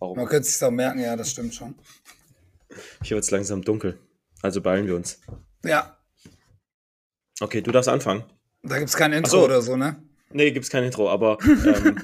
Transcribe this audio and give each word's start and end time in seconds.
Warum? 0.00 0.16
Man 0.16 0.26
könnte 0.26 0.48
es 0.48 0.58
sich 0.58 0.66
auch 0.66 0.70
merken, 0.72 0.98
ja, 1.00 1.14
das 1.14 1.30
stimmt 1.30 1.54
schon. 1.54 1.74
Hier 3.02 3.16
wird 3.16 3.24
es 3.24 3.30
langsam 3.30 3.62
dunkel. 3.62 3.98
Also 4.42 4.60
beeilen 4.60 4.86
wir 4.86 4.96
uns. 4.96 5.20
Ja, 5.64 5.96
Okay, 7.42 7.62
du 7.62 7.70
darfst 7.72 7.88
anfangen. 7.88 8.24
da 8.62 8.76
gibt 8.76 8.90
es 8.90 8.96
kein 8.96 9.14
Intro 9.14 9.30
so. 9.30 9.44
oder 9.46 9.62
so, 9.62 9.74
ne? 9.74 9.96
Nee, 10.30 10.50
gibt's 10.50 10.68
kein 10.68 10.84
Intro, 10.84 11.08
aber 11.08 11.38
ähm, 11.42 11.98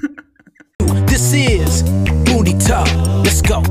This 1.06 1.32
is 1.34 1.84
Booty 2.24 2.56
Talk. 2.56 2.88
Let's 3.22 3.42
go. 3.42 3.62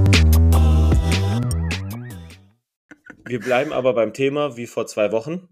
wir 3.27 3.39
bleiben 3.39 3.73
aber 3.73 3.93
beim 3.95 4.13
Thema 4.13 4.55
wie 4.57 4.67
vor 4.67 4.85
zwei 4.85 5.11
Wochen 5.11 5.49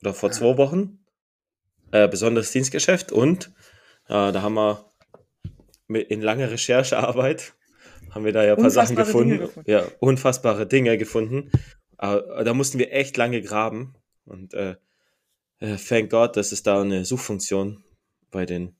oder 0.00 0.14
vor 0.14 0.30
zwei 0.30 0.56
Wochen. 0.56 1.04
Äh, 1.90 2.06
besonderes 2.06 2.52
Dienstgeschäft 2.52 3.10
und 3.10 3.46
äh, 4.06 4.30
da 4.30 4.42
haben 4.42 4.54
wir 4.54 4.84
in 5.88 6.20
langer 6.22 6.50
Recherchearbeit 6.52 7.54
haben 8.10 8.24
wir 8.24 8.32
da 8.32 8.44
ja 8.44 8.54
ein 8.54 8.60
paar 8.60 8.70
Sachen 8.70 8.96
gefunden. 8.96 9.38
gefunden. 9.38 9.70
Ja, 9.70 9.84
unfassbare 10.00 10.66
Dinge 10.66 10.96
gefunden. 10.98 11.50
Aber 11.96 12.44
da 12.44 12.54
mussten 12.54 12.78
wir 12.78 12.92
echt 12.92 13.16
lange 13.16 13.42
graben 13.42 13.94
und 14.24 14.54
äh, 14.54 14.76
äh, 15.60 15.76
thank 15.76 16.10
God, 16.10 16.36
dass 16.36 16.52
es 16.52 16.62
da 16.62 16.80
eine 16.80 17.04
Suchfunktion 17.04 17.82
bei 18.30 18.46
den 18.46 18.76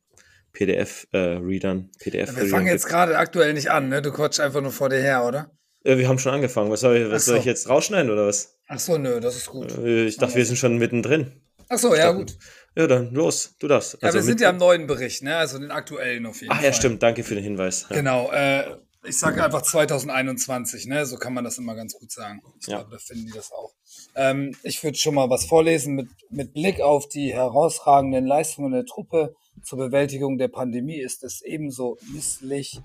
PDF-Readern, 0.52 1.90
PDF 1.98 2.36
Wir 2.36 2.46
fangen 2.46 2.66
jetzt 2.66 2.86
gerade 2.86 3.18
aktuell 3.18 3.54
nicht 3.54 3.70
an, 3.70 3.88
ne? 3.88 4.02
Du 4.02 4.12
quatschst 4.12 4.40
einfach 4.40 4.60
nur 4.60 4.72
vor 4.72 4.88
dir 4.88 4.98
her, 5.00 5.24
oder? 5.24 5.50
Äh, 5.84 5.98
wir 5.98 6.08
haben 6.08 6.18
schon 6.18 6.32
angefangen. 6.32 6.70
Was 6.70 6.80
soll 6.80 6.96
ich, 6.96 7.10
was 7.10 7.22
Ach 7.22 7.26
so. 7.26 7.30
soll 7.32 7.40
ich 7.40 7.44
jetzt 7.46 7.68
rausschneiden 7.68 8.10
oder 8.10 8.26
was? 8.26 8.58
Ach 8.68 8.78
so, 8.78 8.98
nö, 8.98 9.20
das 9.20 9.36
ist 9.36 9.46
gut. 9.46 9.76
Äh, 9.78 10.06
Ich 10.06 10.16
dachte, 10.16 10.34
wir 10.36 10.44
sind 10.44 10.56
schon 10.56 10.78
mittendrin. 10.78 11.32
Ach 11.68 11.78
so, 11.78 11.94
ja, 11.94 12.12
gut. 12.12 12.36
Ja, 12.76 12.86
dann 12.86 13.12
los, 13.12 13.56
du 13.58 13.68
darfst. 13.68 13.94
Ja, 14.00 14.08
wir 14.08 14.14
mit- 14.14 14.24
sind 14.24 14.40
ja 14.40 14.50
am 14.50 14.56
neuen 14.56 14.86
Bericht, 14.86 15.22
ne? 15.22 15.36
Also 15.36 15.58
den 15.58 15.70
aktuellen 15.70 16.26
auf 16.26 16.40
jeden 16.40 16.52
Ach 16.52 16.56
Fall. 16.56 16.64
ja, 16.66 16.72
stimmt, 16.72 17.02
danke 17.02 17.24
für 17.24 17.34
den 17.34 17.44
Hinweis. 17.44 17.86
Ja. 17.90 17.96
Genau, 17.96 18.30
äh, 18.32 18.76
ich 19.04 19.18
sage 19.18 19.44
einfach 19.44 19.62
2021, 19.62 20.86
ne? 20.86 21.06
So 21.06 21.16
kann 21.16 21.34
man 21.34 21.44
das 21.44 21.58
immer 21.58 21.74
ganz 21.74 21.94
gut 21.94 22.10
sagen. 22.10 22.42
Ich 22.60 22.66
Ja. 22.66 22.78
glaube, 22.78 22.90
da 22.92 22.98
finden 22.98 23.26
die 23.26 23.32
das 23.32 23.52
auch. 23.52 23.72
Ähm, 24.14 24.56
ich 24.62 24.82
würde 24.82 24.98
schon 24.98 25.14
mal 25.14 25.30
was 25.30 25.44
vorlesen 25.44 25.94
mit, 25.94 26.08
mit 26.30 26.52
Blick 26.52 26.80
auf 26.80 27.08
die 27.08 27.32
herausragenden 27.32 28.26
Leistungen 28.26 28.72
der 28.72 28.84
Truppe 28.84 29.34
zur 29.62 29.78
Bewältigung 29.78 30.38
der 30.38 30.48
Pandemie 30.48 31.00
ist 31.00 31.24
es 31.24 31.42
ebenso 31.42 31.98
misslich, 32.12 32.80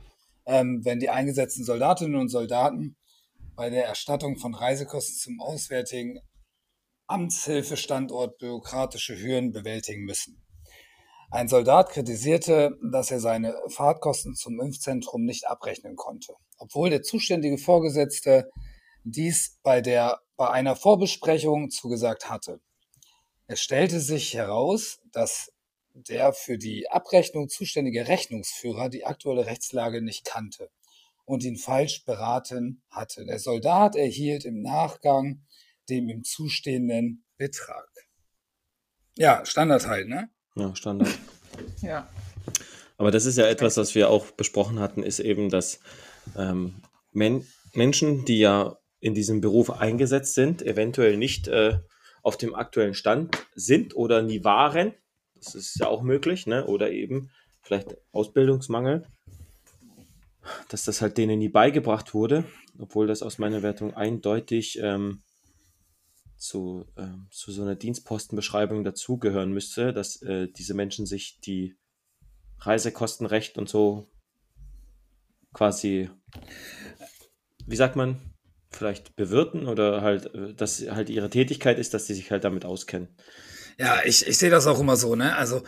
ähm, 0.45 0.83
wenn 0.83 0.99
die 0.99 1.09
eingesetzten 1.09 1.63
Soldatinnen 1.63 2.15
und 2.15 2.29
Soldaten 2.29 2.95
bei 3.55 3.69
der 3.69 3.85
Erstattung 3.85 4.37
von 4.37 4.53
Reisekosten 4.55 5.15
zum 5.15 5.39
Auswärtigen 5.41 6.19
Amtshilfestandort 7.07 8.37
bürokratische 8.37 9.17
Hürden 9.19 9.51
bewältigen 9.51 10.03
müssen. 10.05 10.42
Ein 11.33 11.47
Soldat 11.47 11.89
kritisierte, 11.89 12.77
dass 12.83 13.09
er 13.09 13.19
seine 13.19 13.55
Fahrtkosten 13.69 14.35
zum 14.35 14.61
Impfzentrum 14.61 15.25
nicht 15.25 15.47
abrechnen 15.47 15.95
konnte, 15.95 16.35
obwohl 16.59 16.91
der 16.91 17.01
zuständige 17.01 17.57
Vorgesetzte 17.57 18.51
dies 19.03 19.57
bei, 19.63 19.81
der, 19.81 20.21
bei 20.37 20.51
einer 20.51 20.75
Vorbesprechung 20.75 21.71
zugesagt 21.71 22.29
hatte. 22.29 22.61
Es 23.47 23.61
stellte 23.61 23.99
sich 23.99 24.35
heraus, 24.35 24.99
dass 25.11 25.51
der 25.95 26.33
für 26.33 26.59
die 26.59 26.87
Abrechnung 26.91 27.49
zuständige 27.49 28.07
Rechnungsführer 28.07 28.89
die 28.89 29.03
aktuelle 29.03 29.47
Rechtslage 29.47 30.03
nicht 30.03 30.25
kannte 30.25 30.69
und 31.25 31.43
ihn 31.43 31.57
falsch 31.57 32.05
beraten 32.05 32.83
hatte. 32.91 33.25
Der 33.25 33.39
Soldat 33.39 33.95
erhielt 33.95 34.45
im 34.45 34.61
Nachgang 34.61 35.41
dem 35.89 36.09
ihm 36.09 36.23
zustehenden 36.23 37.25
Betrag. 37.37 37.89
Ja, 39.17 39.43
Standard 39.47 39.87
halt, 39.87 40.07
ne? 40.07 40.29
Ja, 40.55 40.75
Standard. 40.75 41.09
Ja. 41.81 42.09
Aber 42.97 43.11
das 43.11 43.25
ist 43.25 43.37
ja 43.37 43.45
etwas, 43.45 43.77
was 43.77 43.93
wir 43.93 44.09
auch 44.09 44.31
besprochen 44.31 44.79
hatten, 44.79 45.03
ist 45.03 45.19
eben, 45.19 45.49
dass 45.49 45.79
ähm, 46.35 46.81
Men 47.11 47.45
Menschen, 47.73 48.25
die 48.25 48.39
ja 48.39 48.77
in 48.99 49.13
diesem 49.13 49.41
Beruf 49.41 49.69
eingesetzt 49.69 50.33
sind, 50.33 50.61
eventuell 50.61 51.17
nicht 51.17 51.47
äh, 51.47 51.79
auf 52.23 52.37
dem 52.37 52.55
aktuellen 52.55 52.93
Stand 52.93 53.37
sind 53.53 53.95
oder 53.95 54.21
nie 54.21 54.43
waren. 54.43 54.93
Das 55.35 55.53
ist 55.53 55.79
ja 55.79 55.87
auch 55.87 56.01
möglich, 56.01 56.47
ne? 56.47 56.65
Oder 56.65 56.91
eben 56.91 57.29
vielleicht 57.61 57.95
Ausbildungsmangel, 58.13 59.05
dass 60.69 60.85
das 60.85 61.01
halt 61.01 61.17
denen 61.17 61.39
nie 61.39 61.49
beigebracht 61.49 62.13
wurde, 62.13 62.45
obwohl 62.79 63.07
das 63.07 63.21
aus 63.21 63.37
meiner 63.37 63.61
Wertung 63.61 63.93
eindeutig 63.93 64.79
ähm, 64.81 65.21
zu, 66.43 66.85
ähm, 66.97 67.27
zu 67.31 67.51
so 67.51 67.61
einer 67.61 67.75
Dienstpostenbeschreibung 67.75 68.83
dazugehören 68.83 69.53
müsste, 69.53 69.93
dass 69.93 70.21
äh, 70.21 70.49
diese 70.49 70.73
Menschen 70.73 71.05
sich 71.05 71.39
die 71.39 71.77
Reisekostenrecht 72.59 73.57
und 73.57 73.69
so 73.69 74.11
quasi, 75.53 76.09
wie 77.65 77.75
sagt 77.75 77.95
man, 77.95 78.33
vielleicht 78.71 79.15
bewirten 79.15 79.67
oder 79.67 80.01
halt, 80.01 80.33
äh, 80.35 80.53
dass 80.53 80.81
halt 80.81 81.09
ihre 81.09 81.29
Tätigkeit 81.29 81.79
ist, 81.79 81.93
dass 81.93 82.07
sie 82.07 82.13
sich 82.13 82.29
halt 82.29 82.43
damit 82.43 82.65
auskennen. 82.65 83.15
Ja, 83.77 84.01
ich, 84.03 84.27
ich 84.27 84.37
sehe 84.37 84.49
das 84.49 84.67
auch 84.67 84.79
immer 84.79 84.97
so, 84.97 85.15
ne? 85.15 85.35
Also, 85.35 85.63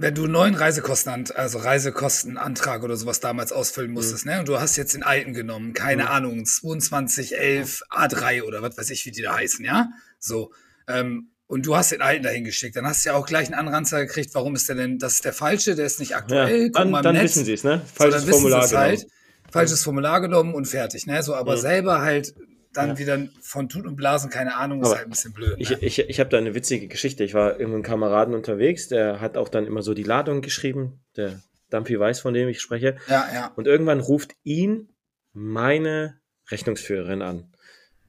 wenn 0.00 0.14
du 0.14 0.24
einen 0.24 0.32
neuen 0.32 0.54
Reisekosten, 0.54 1.28
also 1.34 1.58
Reisekostenantrag 1.58 2.84
oder 2.84 2.96
sowas 2.96 3.18
damals 3.18 3.50
ausfüllen 3.50 3.90
musstest, 3.90 4.26
ne? 4.26 4.38
Und 4.38 4.46
du 4.48 4.60
hast 4.60 4.76
jetzt 4.76 4.94
den 4.94 5.02
alten 5.02 5.34
genommen, 5.34 5.72
keine 5.72 6.08
Ahnung, 6.10 6.44
2211 6.46 7.82
A3 7.90 8.42
oder 8.44 8.62
was 8.62 8.78
weiß 8.78 8.90
ich, 8.90 9.04
wie 9.06 9.10
die 9.10 9.22
da 9.22 9.34
heißen, 9.36 9.64
ja? 9.64 9.88
So. 10.20 10.52
Ähm, 10.86 11.32
und 11.48 11.66
du 11.66 11.76
hast 11.76 11.90
den 11.90 12.00
alten 12.02 12.22
dahin 12.22 12.44
geschickt, 12.44 12.76
dann 12.76 12.86
hast 12.86 13.04
du 13.04 13.08
ja 13.10 13.16
auch 13.16 13.26
gleich 13.26 13.46
einen 13.46 13.54
Anranzer 13.54 14.00
gekriegt, 14.06 14.34
warum 14.34 14.54
ist 14.54 14.68
der 14.68 14.76
denn, 14.76 14.98
das 14.98 15.14
ist 15.14 15.24
der 15.24 15.32
falsche, 15.32 15.74
der 15.74 15.86
ist 15.86 15.98
nicht 15.98 16.10
Ja, 16.10 16.18
aktuell, 16.18 16.70
guck 16.70 16.74
dann, 16.74 16.92
dann 17.02 17.20
wissen 17.20 17.44
sie 17.44 17.54
es, 17.54 17.64
ne? 17.64 17.80
So, 17.84 17.94
Falsches 17.94 18.26
wissen 18.26 18.30
Formular 18.30 18.68
halt. 18.68 19.00
genommen. 19.00 19.12
Falsches 19.50 19.82
Formular 19.82 20.20
genommen 20.20 20.54
und 20.54 20.66
fertig, 20.66 21.06
ne? 21.06 21.22
So, 21.24 21.34
aber 21.34 21.56
Mhm. 21.56 21.60
selber 21.60 22.02
halt 22.02 22.34
dann 22.72 22.90
Ja. 22.90 22.98
wieder 22.98 23.28
von 23.40 23.68
Tut 23.68 23.86
und 23.86 23.96
Blasen, 23.96 24.30
keine 24.30 24.56
Ahnung, 24.56 24.80
ist 24.82 24.88
Aber 24.88 24.96
halt 24.96 25.06
ein 25.06 25.10
bisschen 25.10 25.32
blöd. 25.32 25.56
Ich, 25.58 25.70
Ne? 25.70 25.78
ich, 25.80 25.98
ich 25.98 26.20
habe 26.20 26.30
da 26.30 26.38
eine 26.38 26.54
witzige 26.54 26.88
Geschichte. 26.88 27.24
Ich 27.24 27.34
war 27.34 27.52
mit 27.52 27.60
einem 27.62 27.82
Kameraden 27.82 28.34
unterwegs, 28.34 28.88
der 28.88 29.20
hat 29.20 29.36
auch 29.36 29.48
dann 29.48 29.66
immer 29.66 29.82
so 29.82 29.94
die 29.94 30.02
Ladung 30.02 30.42
geschrieben, 30.42 31.00
der 31.16 31.40
Dumpy 31.70 31.98
weiß, 31.98 32.20
von 32.20 32.34
dem 32.34 32.48
ich 32.48 32.60
spreche. 32.60 32.96
Ja, 33.08 33.28
ja. 33.32 33.52
Und 33.56 33.66
irgendwann 33.66 34.00
ruft 34.00 34.32
ihn 34.44 34.88
meine 35.32 36.20
Rechnungsführerin 36.50 37.22
an 37.22 37.52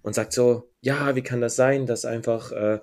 und 0.02 0.14
sagt 0.16 0.34
so, 0.34 0.72
ja, 0.82 1.16
wie 1.16 1.22
kann 1.22 1.42
das 1.42 1.56
sein, 1.56 1.86
dass 1.86 2.06
einfach, 2.06 2.52
äh, 2.52 2.80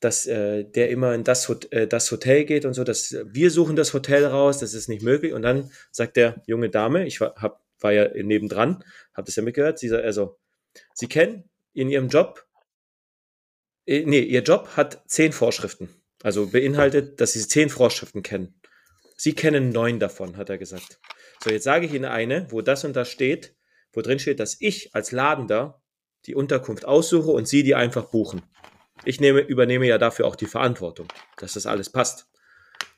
dass 0.00 0.26
äh, 0.26 0.64
der 0.64 0.90
immer 0.90 1.14
in 1.14 1.24
das, 1.24 1.48
Hot 1.48 1.70
äh, 1.72 1.86
das 1.86 2.10
Hotel 2.10 2.44
geht 2.44 2.64
und 2.64 2.74
so, 2.74 2.84
dass 2.84 3.14
wir 3.24 3.50
suchen 3.50 3.76
das 3.76 3.92
Hotel 3.94 4.24
raus, 4.26 4.58
das 4.58 4.74
ist 4.74 4.88
nicht 4.88 5.02
möglich. 5.02 5.32
Und 5.34 5.42
dann 5.42 5.70
sagt 5.90 6.16
der 6.16 6.42
junge 6.46 6.70
Dame, 6.70 7.06
ich 7.06 7.20
war, 7.20 7.34
hab, 7.36 7.62
war 7.80 7.92
ja 7.92 8.08
nebendran, 8.22 8.82
habe 9.14 9.26
das 9.26 9.36
ja 9.36 9.42
mitgehört, 9.42 9.78
sie 9.78 9.88
sagt, 9.88 10.04
also, 10.04 10.38
sie 10.92 11.08
kennen 11.08 11.48
in 11.72 11.90
ihrem 11.90 12.08
Job, 12.08 12.46
äh, 13.86 14.04
nee, 14.04 14.20
ihr 14.20 14.42
Job 14.42 14.68
hat 14.76 15.02
zehn 15.06 15.32
Vorschriften. 15.32 15.88
Also 16.22 16.46
beinhaltet, 16.46 17.20
dass 17.20 17.32
sie 17.32 17.46
zehn 17.46 17.68
Vorschriften 17.68 18.22
kennen. 18.22 18.60
Sie 19.16 19.34
kennen 19.34 19.70
neun 19.70 20.00
davon, 20.00 20.36
hat 20.36 20.50
er 20.50 20.58
gesagt. 20.58 21.00
So, 21.42 21.50
jetzt 21.50 21.64
sage 21.64 21.86
ich 21.86 21.92
Ihnen 21.92 22.06
eine, 22.06 22.50
wo 22.50 22.62
das 22.62 22.84
und 22.84 22.96
das 22.96 23.10
steht, 23.10 23.54
wo 23.92 24.00
drin 24.00 24.18
steht, 24.18 24.40
dass 24.40 24.56
ich 24.60 24.94
als 24.94 25.12
Ladender 25.12 25.82
die 26.26 26.34
Unterkunft 26.34 26.86
aussuche 26.86 27.30
und 27.30 27.46
Sie 27.46 27.62
die 27.62 27.74
einfach 27.74 28.06
buchen. 28.06 28.42
Ich 29.04 29.20
nehme, 29.20 29.40
übernehme 29.40 29.86
ja 29.86 29.98
dafür 29.98 30.26
auch 30.26 30.36
die 30.36 30.46
Verantwortung, 30.46 31.08
dass 31.36 31.52
das 31.52 31.66
alles 31.66 31.90
passt. 31.90 32.26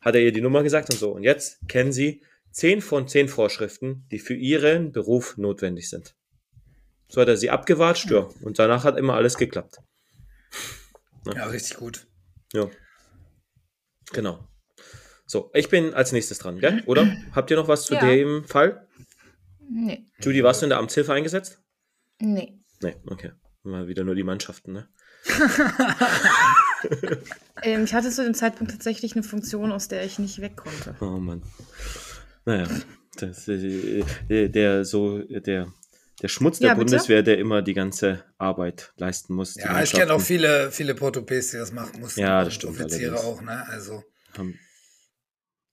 Hat 0.00 0.14
er 0.14 0.22
ihr 0.22 0.32
die 0.32 0.40
Nummer 0.40 0.62
gesagt 0.62 0.90
und 0.90 0.98
so. 0.98 1.10
Und 1.10 1.24
jetzt 1.24 1.58
kennen 1.68 1.92
Sie 1.92 2.22
zehn 2.52 2.80
von 2.80 3.08
zehn 3.08 3.28
Vorschriften, 3.28 4.06
die 4.10 4.18
für 4.18 4.34
Ihren 4.34 4.92
Beruf 4.92 5.36
notwendig 5.36 5.90
sind. 5.90 6.14
So 7.08 7.20
hat 7.20 7.28
er 7.28 7.36
sie 7.36 7.50
abgewatscht, 7.50 8.10
ja. 8.10 8.28
Und 8.42 8.58
danach 8.58 8.84
hat 8.84 8.98
immer 8.98 9.14
alles 9.14 9.36
geklappt. 9.36 9.78
Ja, 11.34 11.46
richtig 11.46 11.76
gut. 11.78 12.06
Ja. 12.52 12.68
Genau. 14.12 14.46
So, 15.26 15.50
ich 15.54 15.68
bin 15.68 15.92
als 15.94 16.12
nächstes 16.12 16.38
dran, 16.38 16.58
gell? 16.60 16.82
Oder? 16.86 17.16
Habt 17.32 17.50
ihr 17.50 17.56
noch 17.56 17.68
was 17.68 17.84
zu 17.84 17.94
Ja. 17.94 18.00
dem 18.00 18.44
Fall? 18.44 18.86
Nee. 19.68 20.06
Judy, 20.20 20.44
warst 20.44 20.62
du 20.62 20.66
in 20.66 20.70
der 20.70 20.78
Amtshilfe 20.78 21.12
eingesetzt? 21.12 21.60
Nee. 22.20 22.60
Nee, 22.80 22.94
okay. 23.06 23.32
Mal 23.64 23.88
wieder 23.88 24.04
nur 24.04 24.14
die 24.14 24.22
Mannschaften, 24.22 24.72
ne? 24.72 24.88
Ähm, 27.62 27.84
ich 27.84 27.94
hatte 27.94 28.10
zu 28.10 28.22
dem 28.22 28.34
Zeitpunkt 28.34 28.70
tatsächlich 28.72 29.14
eine 29.14 29.22
Funktion, 29.22 29.72
aus 29.72 29.88
der 29.88 30.04
ich 30.04 30.18
nicht 30.18 30.40
weg 30.40 30.56
konnte. 30.56 30.94
Oh 31.00 31.18
Mann. 31.18 31.42
Naja, 32.44 32.68
das, 33.16 33.48
äh, 33.48 34.04
der, 34.28 34.48
der 34.50 34.84
so, 34.84 35.20
der, 35.20 35.72
der 36.22 36.28
Schmutz 36.28 36.58
der 36.58 36.68
Ja? 36.68 36.74
Bundeswehr, 36.74 37.22
der 37.22 37.38
immer 37.38 37.62
die 37.62 37.74
ganze 37.74 38.24
Arbeit 38.38 38.92
leisten 38.96 39.34
muss. 39.34 39.54
die 39.54 39.60
Ja, 39.60 39.82
ich 39.82 39.92
kenne 39.92 40.12
auch 40.14 40.20
viele, 40.20 40.70
viele 40.72 40.94
Portupes, 40.94 41.50
die 41.50 41.58
das 41.58 41.72
machen 41.72 42.00
mussten. 42.00 42.20
Ja, 42.20 42.38
das 42.38 42.46
Und 42.48 42.52
stimmt 42.52 42.80
Offiziere 42.80 43.12
allerdings. 43.18 43.38
auch, 43.38 43.42
ne? 43.42 43.66
Also. 43.68 44.04
haben- 44.36 44.58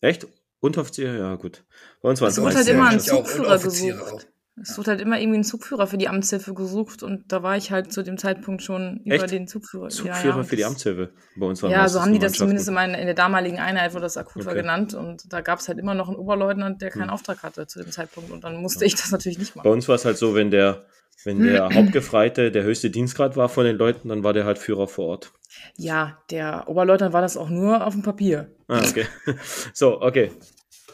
Echt? 0.02 0.28
Unteroffizier? 0.60 1.14
Ja, 1.18 1.36
gut. 1.36 1.66
Bei 2.02 2.10
uns 2.10 2.22
waren 2.22 2.30
es 2.30 2.40
Also 2.40 2.56
halt 2.58 2.68
immer 2.68 2.88
ein 2.90 3.00
Zugführer 3.00 3.40
Unteroffiziere 3.54 3.98
gesucht. 4.00 4.14
auch. 4.26 4.33
Es 4.62 4.78
wurde 4.78 4.92
halt 4.92 5.02
immer 5.02 5.20
irgendwie 5.20 5.40
ein 5.40 5.44
Zugführer 5.44 5.88
für 5.88 5.98
die 5.98 6.08
Amtshilfe 6.08 6.54
gesucht 6.54 7.02
und 7.02 7.32
da 7.32 7.42
war 7.42 7.58
ich 7.58 7.72
halt 7.72 7.92
zu 7.92 8.04
dem 8.04 8.20
Zeitpunkt 8.20 8.62
schon 8.62 9.02
über 9.04 9.16
Echt? 9.16 9.32
den 9.32 9.48
Zugführer. 9.48 9.90
Zugführer 9.90 10.16
ja, 10.24 10.38
ja, 10.38 10.44
für 10.44 10.56
die 10.56 10.64
Amtshilfe. 10.66 11.10
Bei 11.36 11.48
uns 11.48 11.62
Ja, 11.62 11.90
so 11.90 12.02
haben 12.02 12.14
die 12.14 12.20
das 12.20 12.34
zumindest 12.34 12.68
in, 12.68 12.76
Mannschaften. 12.76 12.92
meiner, 12.92 13.00
in 13.02 13.06
der 13.08 13.16
damaligen 13.16 13.58
Einheit, 13.60 13.96
wo 13.96 14.00
das 14.00 14.16
akut 14.16 14.46
war, 14.46 14.52
Okay. 14.54 14.62
genannt. 14.62 14.94
Und 14.94 15.34
da 15.34 15.42
gab 15.42 15.58
es 15.58 15.68
halt 15.68 15.80
immer 15.80 15.96
noch 15.96 16.08
einen 16.08 16.18
Oberleutnant, 16.18 16.84
der 16.84 16.92
keinen 16.92 17.06
Hm. 17.06 17.10
Auftrag 17.10 17.42
hatte 17.42 17.66
zu 17.66 17.82
dem 17.82 17.92
Zeitpunkt. 17.92 18.30
Und 18.30 18.44
dann 18.44 18.58
musste 18.62 18.86
ich 18.86 18.94
das 18.94 19.10
natürlich 19.12 19.40
nicht 19.40 19.56
Bei 19.56 19.62
machen. 19.62 19.72
uns 19.72 19.88
war 19.88 19.96
es 19.96 20.06
halt 20.06 20.18
so, 20.18 20.36
wenn 20.36 20.52
der, 20.52 20.86
wenn 21.24 21.42
der 21.42 21.70
Hauptgefreite 21.74 22.52
der 22.52 22.62
höchste 22.64 22.92
Dienstgrad 22.92 23.36
war 23.36 23.50
von 23.50 23.66
den 23.66 23.76
Leuten, 23.76 24.10
dann 24.10 24.24
war 24.24 24.34
der 24.34 24.46
halt 24.46 24.60
Führer 24.60 24.88
vor 24.88 25.08
Ort. 25.08 25.32
Ja, 25.78 26.20
der 26.30 26.66
Oberleutnant 26.68 27.12
war 27.12 27.22
das 27.22 27.38
auch 27.38 27.50
nur 27.50 27.88
auf 27.88 27.94
dem 27.96 28.04
Papier. 28.04 28.52
Ah, 28.68 28.82
okay. 28.88 29.08
So, 29.74 30.00
okay. 30.00 30.32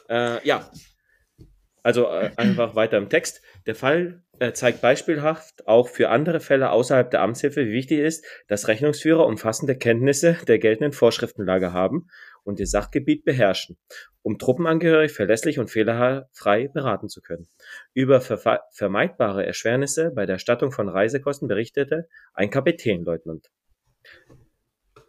Äh, 0.10 0.46
ja. 0.48 0.70
Also 1.84 2.08
äh, 2.10 2.32
einfach 2.36 2.76
weiter 2.76 2.98
im 2.98 3.10
Text. 3.10 3.42
Der 3.66 3.76
Fall 3.76 4.24
äh, 4.40 4.54
zeigt 4.54 4.82
beispielhaft 4.82 5.68
auch 5.68 5.90
für 5.90 6.10
andere 6.10 6.40
Fälle 6.40 6.72
außerhalb 6.72 7.12
der 7.12 7.22
Amtshilfe, 7.22 7.66
wie 7.66 7.74
wichtig 7.74 8.00
ist, 8.00 8.26
dass 8.48 8.68
Rechnungsführer 8.68 9.26
umfassende 9.26 9.76
Kenntnisse 9.76 10.38
der 10.48 10.60
geltenden 10.60 10.94
Vorschriftenlage 10.94 11.74
haben 11.74 12.08
und 12.44 12.60
ihr 12.60 12.68
Sachgebiet 12.68 13.26
beherrschen, 13.26 13.78
um 14.22 14.38
Truppenangehörige 14.38 15.14
verlässlich 15.14 15.60
und 15.60 15.70
fehlerfrei 15.70 16.68
beraten 16.70 17.10
zu 17.10 17.22
können. 17.22 17.48
Über 17.94 18.22
vermeidbare 18.22 19.46
Erschwernisse 19.46 20.12
bei 20.16 20.26
der 20.26 20.36
Erstattung 20.36 20.72
von 20.72 20.90
Reisekosten 20.90 21.48
berichtete 21.48 22.08
ein 22.34 22.50
Kapitänleutnant. 22.50 23.50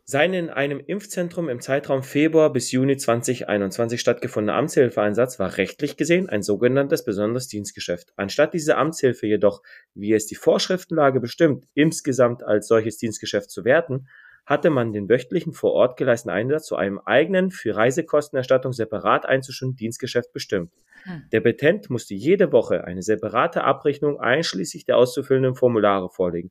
Sein 0.05 0.35
in 0.35 0.51
einem 0.51 0.81
Impfzentrum 0.81 1.49
im 1.49 1.61
Zeitraum 1.61 2.03
Februar 2.03 2.53
bis 2.53 2.73
Juni 2.73 2.97
2021 2.97 4.01
stattgefundener 4.01 4.57
Amtshilfeeinsatz 4.57 5.39
war 5.39 5.57
rechtlich 5.57 5.97
gesehen 5.97 6.29
ein 6.29 6.43
sogenanntes 6.43 7.05
besonderes 7.05 7.47
Dienstgeschäft. 7.47 8.13
Anstatt 8.17 8.55
diese 8.55 8.77
Amtshilfe 8.77 9.27
jedoch, 9.27 9.63
wie 9.95 10.13
es 10.13 10.27
die 10.27 10.35
Vorschriftenlage 10.35 11.21
bestimmt, 11.21 11.67
insgesamt 11.75 12.43
als 12.43 12.67
solches 12.67 12.97
Dienstgeschäft 12.97 13.51
zu 13.51 13.65
werten, 13.65 14.09
hatte 14.47 14.71
man 14.71 14.93
den 14.93 15.09
wöchentlichen 15.09 15.53
vor 15.53 15.73
Ort 15.73 15.97
geleisteten 15.97 16.35
Einsatz 16.35 16.67
zu 16.67 16.75
einem 16.75 16.99
eigenen 16.99 17.53
für 17.53 17.77
Reisekostenerstattung 17.77 18.73
separat 18.73 19.27
einzuschulenden 19.27 19.77
Dienstgeschäft 19.77 20.33
bestimmt. 20.33 20.73
Hm. 21.05 21.23
Der 21.31 21.41
Petent 21.41 21.89
musste 21.89 22.15
jede 22.15 22.51
Woche 22.51 22.83
eine 22.85 23.03
separate 23.03 23.63
Abrechnung 23.63 24.19
einschließlich 24.19 24.85
der 24.87 24.97
auszufüllenden 24.97 25.55
Formulare 25.55 26.11
vorlegen. 26.11 26.51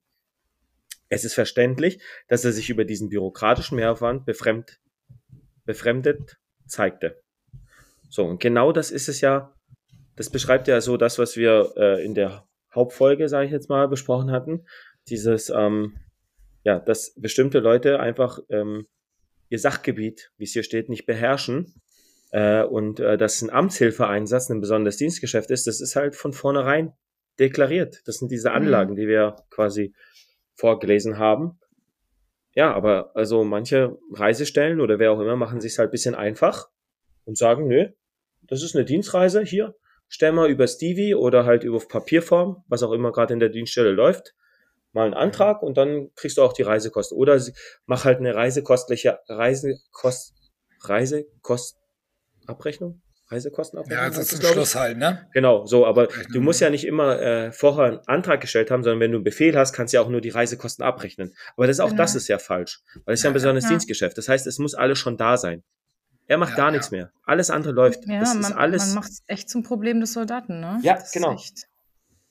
Es 1.09 1.25
ist 1.25 1.33
verständlich, 1.33 2.01
dass 2.27 2.45
er 2.45 2.51
sich 2.51 2.69
über 2.69 2.85
diesen 2.85 3.09
bürokratischen 3.09 3.75
Mehraufwand 3.75 4.25
befremd, 4.25 4.79
befremdet 5.65 6.37
zeigte. 6.67 7.21
So, 8.09 8.25
und 8.25 8.39
genau 8.39 8.71
das 8.71 8.91
ist 8.91 9.09
es 9.09 9.21
ja, 9.21 9.53
das 10.15 10.29
beschreibt 10.29 10.67
ja 10.67 10.81
so 10.81 10.97
das, 10.97 11.17
was 11.19 11.35
wir 11.35 11.73
äh, 11.77 12.03
in 12.03 12.13
der 12.13 12.47
Hauptfolge, 12.73 13.27
sage 13.27 13.47
ich 13.47 13.51
jetzt 13.51 13.69
mal, 13.69 13.87
besprochen 13.87 14.31
hatten. 14.31 14.65
Dieses, 15.07 15.49
ähm, 15.49 15.97
ja, 16.63 16.79
dass 16.79 17.13
bestimmte 17.15 17.59
Leute 17.59 17.99
einfach 17.99 18.39
ähm, 18.49 18.85
ihr 19.49 19.59
Sachgebiet, 19.59 20.31
wie 20.37 20.43
es 20.43 20.53
hier 20.53 20.63
steht, 20.63 20.89
nicht 20.89 21.05
beherrschen. 21.05 21.73
Äh, 22.31 22.63
und 22.63 22.99
äh, 22.99 23.17
dass 23.17 23.41
ein 23.41 23.49
Amtshilfeeinsatz 23.49 24.49
ein 24.49 24.61
besonderes 24.61 24.97
Dienstgeschäft 24.97 25.49
ist, 25.49 25.65
das 25.65 25.81
ist 25.81 25.95
halt 25.95 26.15
von 26.15 26.33
vornherein 26.33 26.93
deklariert. 27.39 28.01
Das 28.05 28.17
sind 28.17 28.31
diese 28.31 28.51
Anlagen, 28.51 28.95
die 28.95 29.07
wir 29.07 29.37
quasi 29.49 29.95
vorgelesen 30.59 31.17
haben. 31.17 31.59
Ja, 32.53 32.73
aber 32.73 33.11
also 33.15 33.43
manche 33.43 33.97
Reisestellen 34.13 34.81
oder 34.81 34.99
wer 34.99 35.11
auch 35.11 35.19
immer 35.19 35.35
machen 35.35 35.61
sich 35.61 35.77
halt 35.77 35.91
bisschen 35.91 36.15
einfach 36.15 36.67
und 37.25 37.37
sagen, 37.37 37.67
nö, 37.67 37.89
das 38.41 38.63
ist 38.63 38.75
eine 38.75 38.85
Dienstreise 38.85 39.43
hier, 39.43 39.75
stell 40.07 40.31
mal 40.31 40.49
über 40.49 40.67
Stevie 40.67 41.15
oder 41.15 41.45
halt 41.45 41.63
über 41.63 41.79
Papierform, 41.79 42.63
was 42.67 42.83
auch 42.83 42.91
immer 42.91 43.11
gerade 43.11 43.33
in 43.33 43.39
der 43.39 43.49
Dienststelle 43.49 43.91
läuft, 43.91 44.35
mal 44.91 45.05
einen 45.05 45.13
Antrag 45.13 45.61
und 45.61 45.77
dann 45.77 46.09
kriegst 46.15 46.37
du 46.37 46.41
auch 46.41 46.53
die 46.53 46.63
Reisekosten. 46.63 47.17
Oder 47.17 47.39
mach 47.85 48.05
halt 48.05 48.17
eine 48.17 48.33
reisekostliche 48.35 49.19
Reisekost, 49.27 50.33
Reisekostabrechnung? 50.81 53.01
Reisekostenabrechnung? 53.31 53.97
Ja, 53.97 54.05
also 54.05 54.19
heißt 54.19 54.29
zum 54.29 54.39
das, 54.39 54.39
glaub 54.39 54.51
ich? 54.51 54.55
Schluss 54.69 54.75
halt, 54.75 54.97
ne? 54.97 55.27
Genau, 55.33 55.65
so, 55.65 55.85
aber 55.85 56.07
du 56.31 56.41
musst 56.41 56.61
ja. 56.61 56.67
ja 56.67 56.71
nicht 56.71 56.85
immer 56.85 57.19
äh, 57.21 57.51
vorher 57.51 57.85
einen 57.85 57.99
Antrag 58.07 58.41
gestellt 58.41 58.71
haben, 58.71 58.83
sondern 58.83 58.99
wenn 58.99 59.11
du 59.11 59.17
einen 59.17 59.23
Befehl 59.23 59.55
hast, 59.57 59.73
kannst 59.73 59.93
du 59.93 59.97
ja 59.97 60.01
auch 60.03 60.09
nur 60.09 60.21
die 60.21 60.29
Reisekosten 60.29 60.83
abrechnen. 60.83 61.33
Aber 61.55 61.67
das 61.67 61.79
auch 61.79 61.89
Genau. 61.89 61.97
das 61.97 62.15
ist 62.15 62.27
ja 62.27 62.39
falsch, 62.39 62.81
weil 63.05 63.13
es 63.13 63.19
ist 63.19 63.23
ja 63.23 63.29
ein 63.29 63.31
Ja, 63.31 63.33
ja. 63.33 63.33
besonderes 63.33 63.63
Ja. 63.65 63.69
Dienstgeschäft. 63.69 64.17
Das 64.17 64.27
heißt, 64.29 64.47
es 64.47 64.57
muss 64.59 64.73
alles 64.75 64.97
schon 64.99 65.17
da 65.17 65.37
sein. 65.37 65.63
Er 66.27 66.37
macht 66.37 66.51
Ja, 66.51 66.57
gar 66.57 66.65
ja. 66.67 66.71
nichts 66.73 66.91
mehr. 66.91 67.11
Alles 67.25 67.49
andere 67.49 67.73
läuft. 67.73 68.05
Ja, 68.07 68.19
das 68.19 68.33
man, 68.35 68.43
ist 68.43 68.51
alles. 68.51 68.85
man 68.87 68.95
macht 68.95 69.09
es 69.11 69.23
echt 69.27 69.49
zum 69.49 69.63
Problem 69.63 69.99
des 69.99 70.13
Soldaten, 70.13 70.59
ne? 70.59 70.79
Ja, 70.83 70.93
Das 70.95 71.05
ist 71.05 71.13
genau. 71.13 71.33
echt- 71.33 71.65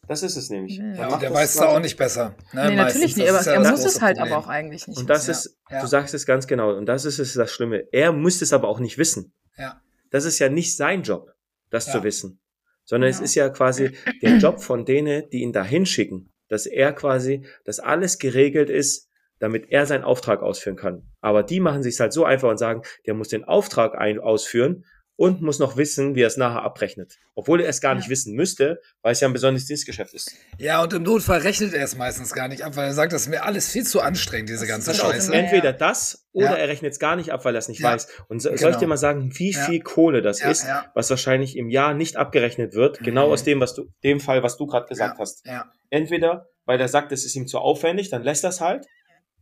das 0.06 0.22
ist 0.22 0.36
es 0.36 0.48
nämlich. 0.50 0.78
Ja. 0.78 0.84
Ja, 0.94 1.16
der 1.18 1.28
das 1.30 1.38
weiß 1.38 1.56
quasi- 1.58 1.66
auch 1.68 1.80
nicht 1.80 1.96
besser. 1.96 2.34
Ne, 2.52 2.68
Nee, 2.70 2.76
natürlich 2.76 3.16
nicht, 3.16 3.28
aber 3.28 3.40
ist 3.40 3.46
ja 3.46 3.52
er 3.54 3.70
muss 3.70 3.84
es 3.84 4.00
halt 4.00 4.16
Problem. 4.16 4.32
aber 4.34 4.42
auch 4.44 4.48
eigentlich 4.48 4.86
nicht. 4.88 4.98
Und 4.98 5.10
das 5.10 5.26
Ja, 5.26 5.32
ist, 5.32 5.56
ja. 5.70 5.80
du 5.82 5.86
sagst 5.86 6.14
es 6.14 6.24
ganz 6.26 6.46
genau. 6.46 6.72
Und 6.74 6.86
das 6.86 7.04
ist 7.04 7.18
es 7.18 7.34
das 7.34 7.52
Schlimme. 7.52 7.84
Er 7.92 8.12
muss 8.12 8.40
es 8.40 8.52
aber 8.54 8.68
auch 8.68 8.78
nicht 8.80 8.96
wissen. 8.98 9.32
Ja, 9.58 9.80
Das 10.10 10.24
ist 10.24 10.38
ja 10.38 10.48
nicht 10.48 10.76
sein 10.76 11.02
Job, 11.02 11.32
das 11.70 11.86
Ja. 11.86 11.92
zu 11.94 12.02
wissen. 12.04 12.40
Sondern 12.84 13.10
es 13.10 13.18
Ja. 13.18 13.24
ist 13.24 13.34
ja 13.34 13.48
quasi 13.50 13.92
der 14.22 14.38
Job 14.38 14.60
von 14.62 14.84
denen, 14.84 15.28
die 15.30 15.42
ihn 15.42 15.52
da 15.52 15.62
hinschicken. 15.64 16.32
Dass 16.48 16.64
er 16.66 16.92
quasi, 16.94 17.44
dass 17.64 17.78
alles 17.80 18.18
geregelt 18.18 18.70
ist, 18.70 19.08
damit 19.38 19.70
er 19.70 19.84
seinen 19.86 20.04
Auftrag 20.04 20.42
ausführen 20.42 20.76
kann. 20.76 21.02
Aber 21.20 21.42
die 21.42 21.60
machen 21.60 21.82
sich 21.82 22.00
halt 22.00 22.12
so 22.12 22.24
einfach 22.24 22.48
und 22.50 22.58
sagen, 22.58 22.82
der 23.06 23.14
muss 23.14 23.28
den 23.28 23.44
Auftrag 23.44 23.94
ein 23.96 24.18
ausführen 24.18 24.84
und 25.18 25.42
muss 25.42 25.58
noch 25.58 25.76
wissen, 25.76 26.14
wie 26.14 26.22
er 26.22 26.28
es 26.28 26.36
nachher 26.36 26.62
abrechnet. 26.62 27.18
Obwohl 27.34 27.60
er 27.60 27.68
es 27.68 27.80
gar 27.80 27.92
Ja. 27.92 27.96
nicht 27.98 28.08
wissen 28.08 28.34
müsste, 28.34 28.80
weil 29.02 29.12
es 29.12 29.20
ja 29.20 29.26
ein 29.26 29.32
besonderes 29.32 29.66
Dienstgeschäft 29.66 30.14
ist. 30.14 30.32
ja, 30.58 30.80
und 30.80 30.92
im 30.92 31.02
Notfall 31.02 31.40
rechnet 31.40 31.74
er 31.74 31.82
es 31.82 31.96
meistens 31.96 32.32
gar 32.32 32.46
nicht 32.46 32.62
ab, 32.64 32.76
weil 32.76 32.86
er 32.86 32.94
sagt, 32.94 33.12
das 33.12 33.22
ist 33.22 33.28
mir 33.28 33.42
alles 33.42 33.68
viel 33.70 33.84
zu 33.84 34.00
anstrengend, 34.00 34.48
diese 34.48 34.66
ganze 34.68 34.92
Pass 34.92 35.00
auf, 35.00 35.10
Scheiße. 35.12 35.34
Entweder 35.34 35.72
das 35.72 36.28
oder 36.32 36.50
Ja. 36.50 36.54
er 36.56 36.68
rechnet 36.68 36.92
es 36.92 37.00
gar 37.00 37.16
nicht 37.16 37.32
ab, 37.32 37.44
weil 37.44 37.54
er 37.56 37.58
es 37.58 37.66
nicht 37.68 37.80
Ja. 37.80 37.92
weiß. 37.92 38.06
Und 38.28 38.40
so, 38.40 38.48
soll 38.50 38.54
ich 38.56 38.60
Genau. 38.62 38.78
dir 38.78 38.86
mal 38.86 38.96
sagen, 38.96 39.32
wie 39.34 39.50
Ja. 39.50 39.64
viel 39.66 39.80
Kohle 39.80 40.22
das 40.22 40.38
Ja, 40.40 40.50
ist, 40.50 40.64
ja. 40.68 40.86
was 40.94 41.10
wahrscheinlich 41.10 41.56
im 41.56 41.68
Jahr 41.68 41.94
nicht 41.94 42.14
abgerechnet 42.16 42.74
wird, 42.74 43.00
genau 43.00 43.26
Mhm. 43.26 43.32
aus 43.32 43.42
dem, 43.42 43.60
was 43.60 43.74
du, 43.74 43.90
dem 44.04 44.20
Fall, 44.20 44.44
was 44.44 44.56
du 44.56 44.66
gerade 44.66 44.86
gesagt 44.86 45.18
hast. 45.18 45.44
Ja, 45.44 45.70
Entweder, 45.90 46.46
weil 46.64 46.80
er 46.80 46.86
sagt, 46.88 47.10
es 47.12 47.24
ist 47.24 47.34
ihm 47.34 47.48
zu 47.48 47.58
aufwendig, 47.58 48.08
dann 48.08 48.22
lässt 48.22 48.44
er 48.44 48.50
es 48.50 48.60
halt, 48.60 48.86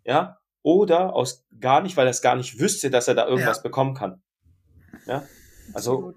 ja, 0.05 0.39
oder 0.63 1.13
aus 1.15 1.45
gar 1.61 1.83
nicht, 1.83 1.97
weil 1.99 2.07
er 2.07 2.11
es 2.11 2.23
gar 2.23 2.35
nicht 2.37 2.59
wüsste, 2.59 2.89
dass 2.91 3.09
er 3.09 3.15
da 3.15 3.27
irgendwas 3.29 3.59
Ja. 3.59 3.63
bekommen 3.63 3.95
kann. 3.95 4.23
Ja, 5.07 5.25
also 5.73 6.15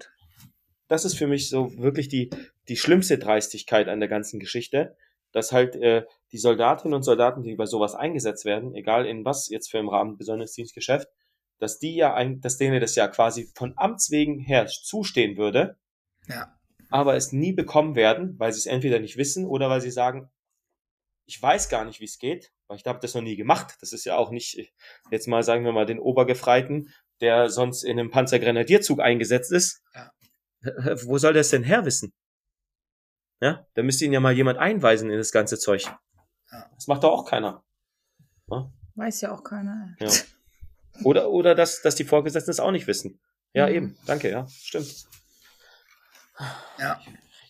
das 0.88 1.04
ist 1.04 1.16
für 1.16 1.26
mich 1.26 1.48
so 1.48 1.76
wirklich 1.78 2.08
die, 2.08 2.30
die 2.68 2.76
schlimmste 2.76 3.18
Dreistigkeit 3.18 3.88
an 3.88 4.00
der 4.00 4.08
ganzen 4.08 4.40
Geschichte, 4.40 4.96
dass 5.32 5.52
halt 5.52 5.76
äh, 5.76 6.04
die 6.32 6.38
Soldatinnen 6.38 6.94
und 6.94 7.02
Soldaten, 7.02 7.42
die 7.42 7.54
bei 7.54 7.66
sowas 7.66 7.94
eingesetzt 7.94 8.44
werden, 8.44 8.74
egal 8.74 9.06
in 9.06 9.24
was 9.24 9.48
jetzt 9.48 9.70
für 9.70 9.78
im 9.78 9.88
Rahmen 9.88 10.16
besonderes 10.16 10.52
Dienstgeschäft, 10.52 11.08
dass 11.60 11.78
die 11.78 11.94
ja 11.94 12.14
ein, 12.14 12.40
dass 12.40 12.56
denen 12.56 12.80
das 12.80 12.96
ja 12.96 13.06
quasi 13.06 13.50
von 13.54 13.74
Amts 13.76 14.10
wegen 14.10 14.40
her 14.40 14.66
zustehen 14.66 15.36
würde, 15.36 15.76
ja. 16.26 16.58
aber 16.90 17.14
es 17.14 17.32
nie 17.32 17.52
bekommen 17.52 17.94
werden, 17.94 18.38
weil 18.38 18.52
sie 18.52 18.58
es 18.58 18.66
entweder 18.66 18.98
nicht 18.98 19.16
wissen 19.16 19.46
oder 19.46 19.70
weil 19.70 19.80
sie 19.80 19.90
sagen, 19.90 20.30
ich 21.26 21.40
weiß 21.40 21.68
gar 21.68 21.84
nicht, 21.84 22.00
wie 22.00 22.06
es 22.06 22.18
geht, 22.18 22.52
weil 22.66 22.78
ich 22.78 22.84
habe 22.86 22.98
das 23.00 23.14
noch 23.14 23.22
nie 23.22 23.36
gemacht. 23.36 23.76
Das 23.80 23.92
ist 23.92 24.04
ja 24.04 24.16
auch 24.16 24.32
nicht, 24.32 24.72
jetzt 25.12 25.28
mal 25.28 25.44
sagen 25.44 25.64
wir 25.64 25.70
mal, 25.70 25.86
den 25.86 26.00
Obergefreiten, 26.00 26.92
der 27.20 27.48
sonst 27.48 27.82
in 27.84 27.98
einem 27.98 28.10
Panzergrenadierzug 28.10 29.00
eingesetzt 29.00 29.52
ist. 29.52 29.82
Ja. 29.94 30.10
Wo 31.04 31.18
soll 31.18 31.32
der 31.32 31.40
es 31.40 31.50
denn 31.50 31.64
her 31.64 31.84
wissen? 31.84 32.12
Ja, 33.40 33.66
da 33.74 33.82
müsste 33.82 34.04
ihn 34.04 34.12
ja 34.12 34.20
mal 34.20 34.32
jemand 34.34 34.58
einweisen 34.58 35.10
in 35.10 35.16
das 35.16 35.32
ganze 35.32 35.58
Zeug. 35.58 35.84
Ja. 36.52 36.70
Das 36.74 36.86
macht 36.86 37.02
doch 37.04 37.12
auch 37.12 37.24
keiner. 37.24 37.64
Weiß 38.96 39.20
ja 39.22 39.32
auch 39.32 39.42
keiner. 39.44 39.94
Ja. 40.00 40.10
Oder, 41.04 41.30
oder 41.30 41.54
dass, 41.54 41.80
dass 41.80 41.94
die 41.94 42.04
Vorgesetzten 42.04 42.50
es 42.50 42.60
auch 42.60 42.72
nicht 42.72 42.86
wissen. 42.86 43.18
Ja, 43.54 43.66
Mhm. 43.68 43.74
eben. 43.74 43.98
Danke, 44.06 44.30
ja. 44.30 44.46
Stimmt. 44.48 45.06
ja. 46.78 47.00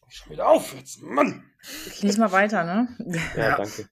Schon 0.09 0.33
wieder 0.33 0.49
auf 0.49 0.75
jetzt, 0.75 1.03
Mann! 1.03 1.45
Ich 1.87 2.03
lese 2.03 2.19
mal 2.21 2.33
weiter, 2.33 2.65
ne? 2.65 2.89
Ja, 3.37 3.49
Ja. 3.50 3.57
danke. 3.57 3.89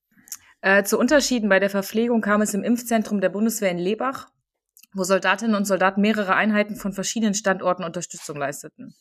Äh, 0.60 0.82
zu 0.84 0.98
Unterschieden 0.98 1.48
bei 1.48 1.60
der 1.60 1.70
Verpflegung 1.70 2.20
kam 2.20 2.42
es 2.42 2.54
im 2.54 2.64
Impfzentrum 2.64 3.20
der 3.20 3.28
Bundeswehr 3.28 3.70
in 3.70 3.78
Lebach, 3.78 4.28
wo 4.94 5.04
Soldatinnen 5.04 5.56
und 5.56 5.66
Soldaten 5.66 6.00
mehrere 6.00 6.34
Einheiten 6.34 6.76
von 6.76 6.92
verschiedenen 6.92 7.34
Standorten 7.34 7.84
Unterstützung 7.84 8.36
leisteten. 8.36 8.94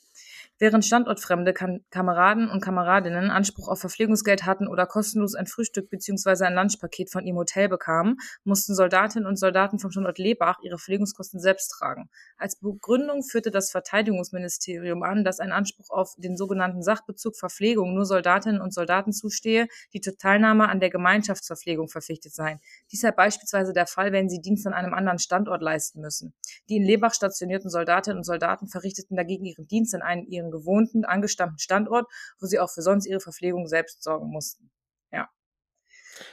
Während 0.59 0.83
standortfremde 0.85 1.53
kan 1.53 1.85
Kameraden 1.91 2.49
und 2.49 2.61
Kameradinnen 2.61 3.29
Anspruch 3.29 3.67
auf 3.67 3.79
Verpflegungsgeld 3.79 4.45
hatten 4.45 4.67
oder 4.67 4.87
kostenlos 4.87 5.35
ein 5.35 5.45
Frühstück 5.45 5.91
bzw. 5.91 6.45
ein 6.45 6.55
Lunchpaket 6.55 7.11
von 7.11 7.25
ihrem 7.25 7.37
Hotel 7.37 7.69
bekamen, 7.69 8.17
mussten 8.43 8.73
Soldatinnen 8.73 9.27
und 9.27 9.37
Soldaten 9.37 9.77
vom 9.77 9.91
Standort 9.91 10.17
Lebach 10.17 10.57
ihre 10.63 10.79
Verpflegungskosten 10.79 11.39
selbst 11.39 11.67
tragen. 11.69 12.09
Als 12.37 12.59
Begründung 12.59 13.21
führte 13.21 13.51
das 13.51 13.69
Verteidigungsministerium 13.69 15.03
an, 15.03 15.23
dass 15.23 15.39
ein 15.39 15.51
Anspruch 15.51 15.91
auf 15.91 16.15
den 16.17 16.35
sogenannten 16.35 16.81
Sachbezug 16.81 17.37
Verpflegung 17.37 17.93
nur 17.93 18.05
Soldatinnen 18.05 18.59
und 18.59 18.73
Soldaten 18.73 19.13
zustehe, 19.13 19.67
die 19.93 20.01
zur 20.01 20.17
Teilnahme 20.17 20.69
an 20.69 20.79
der 20.79 20.89
Gemeinschaftsverpflegung 20.89 21.87
verpflichtet 21.87 22.33
seien. 22.33 22.59
Dies 22.91 23.01
sei 23.01 23.11
beispielsweise 23.11 23.73
der 23.73 23.85
Fall, 23.85 24.11
wenn 24.11 24.27
sie 24.27 24.41
Dienst 24.41 24.65
an 24.65 24.73
einem 24.73 24.95
anderen 24.95 25.19
Standort 25.19 25.61
leisten 25.61 26.01
müssen. 26.01 26.33
Die 26.67 26.77
in 26.77 26.83
Lebach 26.83 27.13
stationierten 27.13 27.69
Soldatinnen 27.69 28.17
und 28.17 28.23
Soldaten 28.23 28.67
verrichteten 28.67 29.15
dagegen 29.15 29.45
ihren 29.45 29.67
Dienst 29.67 29.93
an 29.93 30.01
einem 30.01 30.25
ihren 30.25 30.46
ihrem 30.47 30.51
gewohnten, 30.51 31.05
angestammten 31.05 31.59
Standort, 31.59 32.07
wo 32.39 32.45
sie 32.47 32.59
auch 32.59 32.69
für 32.69 32.81
sonst 32.81 33.05
ihre 33.05 33.19
Verpflegung 33.19 33.67
selbst 33.67 34.03
sorgen 34.03 34.27
mussten. 34.29 34.69
Ja. 35.11 35.29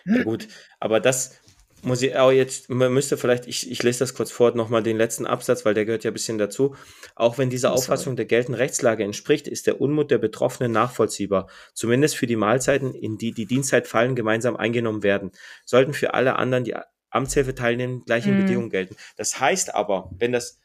Ja, 0.05 0.23
gut, 0.23 0.49
aber 0.81 1.01
das 1.01 1.41
muss 1.83 2.01
ich 2.01 2.17
auch 2.17 2.31
jetzt, 2.33 2.71
man 2.71 2.95
müsste 2.95 3.19
vielleicht, 3.19 3.47
ich, 3.47 3.71
ich 3.71 3.83
lese 3.83 3.99
das 3.99 4.15
kurz 4.15 4.31
vor, 4.31 4.53
nochmal 4.55 4.83
den 4.83 4.97
letzten 4.97 5.27
Absatz, 5.27 5.67
weil 5.67 5.75
der 5.75 5.85
gehört 5.85 6.03
ja 6.05 6.11
ein 6.11 6.15
bisschen 6.15 6.39
dazu. 6.39 6.75
Auch 7.15 7.37
wenn 7.37 7.51
diese 7.51 7.69
Oh. 7.69 7.73
Auffassung 7.73 8.17
der 8.17 8.25
geltenden 8.25 8.59
Rechtslage 8.59 9.05
entspricht, 9.05 9.47
ist 9.47 9.67
der 9.67 9.83
Unmut 9.83 10.11
der 10.11 10.17
Betroffenen 10.19 10.73
nachvollziehbar. 10.73 11.51
Zumindest 11.75 12.17
für 12.17 12.27
die 12.27 12.37
Mahlzeiten, 12.37 12.95
in 12.95 13.19
die 13.19 13.33
die 13.33 13.45
Dienstzeit 13.47 13.87
fallen, 13.87 14.15
gemeinsam 14.17 14.57
eingenommen 14.57 15.03
werden. 15.03 15.33
Sollten 15.67 15.93
für 15.93 16.15
alle 16.15 16.37
anderen, 16.37 16.65
die 16.65 16.75
Amtshilfe 17.11 17.55
teilnehmen, 17.55 18.03
gleiche 18.07 18.33
Mhm. 18.33 18.39
Bedingungen 18.39 18.71
gelten. 18.71 18.97
Das 19.17 19.39
heißt 19.39 19.75
aber, 19.75 20.11
wenn 20.17 20.33
das, 20.33 20.59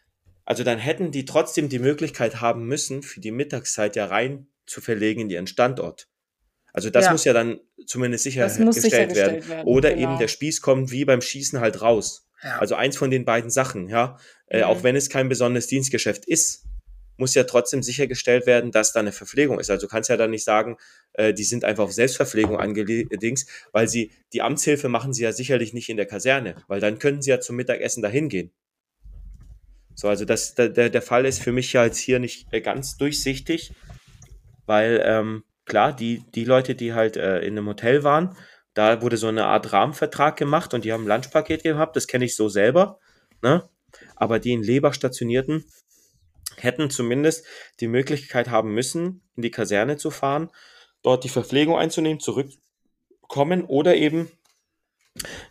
also 0.49 0.63
dann 0.63 0.79
hätten 0.79 1.11
die 1.11 1.25
trotzdem 1.25 1.69
die 1.69 1.77
Möglichkeit 1.79 2.41
haben 2.41 2.65
müssen, 2.65 3.03
für 3.03 3.19
die 3.21 3.31
Mittagszeit 3.31 3.95
ja 3.95 4.05
rein 4.05 4.47
zu 4.65 4.81
verlegen 4.81 5.21
in 5.21 5.29
ihren 5.29 5.47
Standort. 5.47 6.07
Also 6.73 6.89
das 6.89 7.05
Ja. 7.05 7.11
muss 7.11 7.23
ja 7.23 7.33
dann 7.33 7.59
zumindest 7.85 8.25
muss 8.25 8.33
sichergestellt 8.33 8.65
werden. 8.67 8.81
sichergestellt 8.81 9.49
werden, 9.49 9.67
Oder 9.67 9.89
genau. 9.93 10.01
eben 10.09 10.19
der 10.19 10.27
Spieß 10.27 10.61
kommt 10.61 10.91
wie 10.91 11.05
beim 11.05 11.21
Schießen 11.21 11.59
halt 11.59 11.81
raus. 11.81 12.27
Ja. 12.43 12.57
Also 12.57 12.75
eins 12.75 12.97
von 12.97 13.11
den 13.11 13.25
beiden 13.25 13.49
Sachen, 13.51 13.89
ja. 13.89 14.17
Äh, 14.47 14.59
Mhm. 14.59 14.63
auch 14.65 14.83
wenn 14.83 14.95
es 14.95 15.09
kein 15.09 15.29
besonderes 15.29 15.67
Dienstgeschäft 15.67 16.25
ist, 16.25 16.65
muss 17.17 17.35
ja 17.35 17.43
trotzdem 17.43 17.83
sichergestellt 17.83 18.45
werden, 18.47 18.71
dass 18.71 18.93
da 18.93 19.01
eine 19.01 19.11
Verpflegung 19.11 19.59
ist. 19.59 19.69
Also 19.69 19.85
du 19.85 19.91
kannst 19.91 20.09
ja 20.09 20.17
dann 20.17 20.31
nicht 20.31 20.45
sagen, 20.45 20.77
äh, 21.13 21.33
die 21.33 21.43
sind 21.43 21.63
einfach 21.65 21.83
auf 21.83 21.91
Selbstverpflegung 21.93 22.57
angelegt, 22.57 23.11
weil 23.71 23.87
sie, 23.87 24.11
die 24.33 24.41
Amtshilfe 24.41 24.89
machen 24.89 25.13
sie 25.13 25.23
ja 25.23 25.31
sicherlich 25.31 25.73
nicht 25.73 25.89
in 25.89 25.97
der 25.97 26.05
Kaserne, 26.07 26.55
weil 26.67 26.79
dann 26.79 26.97
können 26.97 27.21
sie 27.21 27.29
ja 27.29 27.39
zum 27.39 27.55
Mittagessen 27.57 28.01
dahin 28.01 28.29
gehen. 28.29 28.51
So, 29.99 30.07
also 30.07 30.23
das, 30.23 30.55
der, 30.55 30.69
der 30.69 31.01
Fall 31.01 31.25
ist 31.25 31.43
für 31.43 31.51
mich 31.51 31.73
ja 31.73 31.83
jetzt 31.83 31.97
hier 31.97 32.19
nicht 32.19 32.47
äh, 32.53 32.61
ganz 32.61 32.95
durchsichtig, 32.95 33.73
weil 34.65 35.01
ähm, 35.03 35.43
klar, 35.65 35.93
die, 35.93 36.23
die 36.35 36.45
Leute, 36.45 36.73
die 36.73 36.93
halt 36.93 37.17
äh, 37.17 37.39
in 37.39 37.57
einem 37.57 37.67
Hotel 37.67 38.05
waren, 38.05 38.33
da 38.73 39.01
wurde 39.01 39.17
so 39.17 39.27
eine 39.27 39.47
Art 39.47 39.73
Rahmenvertrag 39.73 40.37
gemacht 40.37 40.73
und 40.73 40.85
die 40.85 40.93
haben 40.93 41.03
ein 41.03 41.07
Lunchpaket 41.09 41.63
gehabt, 41.63 41.97
das 41.97 42.07
kenne 42.07 42.23
ich 42.23 42.37
so 42.37 42.47
selber, 42.47 43.01
ne? 43.41 43.67
Aber 44.15 44.39
die 44.39 44.53
in 44.53 44.63
Leber 44.63 44.93
stationierten, 44.93 45.65
hätten 46.55 46.89
zumindest 46.89 47.45
die 47.81 47.87
Möglichkeit 47.87 48.49
haben 48.49 48.73
müssen, 48.73 49.27
in 49.35 49.41
die 49.41 49.51
Kaserne 49.51 49.97
zu 49.97 50.11
fahren, 50.11 50.49
dort 51.01 51.25
die 51.25 51.29
Verpflegung 51.29 51.77
einzunehmen, 51.77 52.21
zurückkommen 52.21 53.65
oder 53.65 53.97
eben 53.97 54.31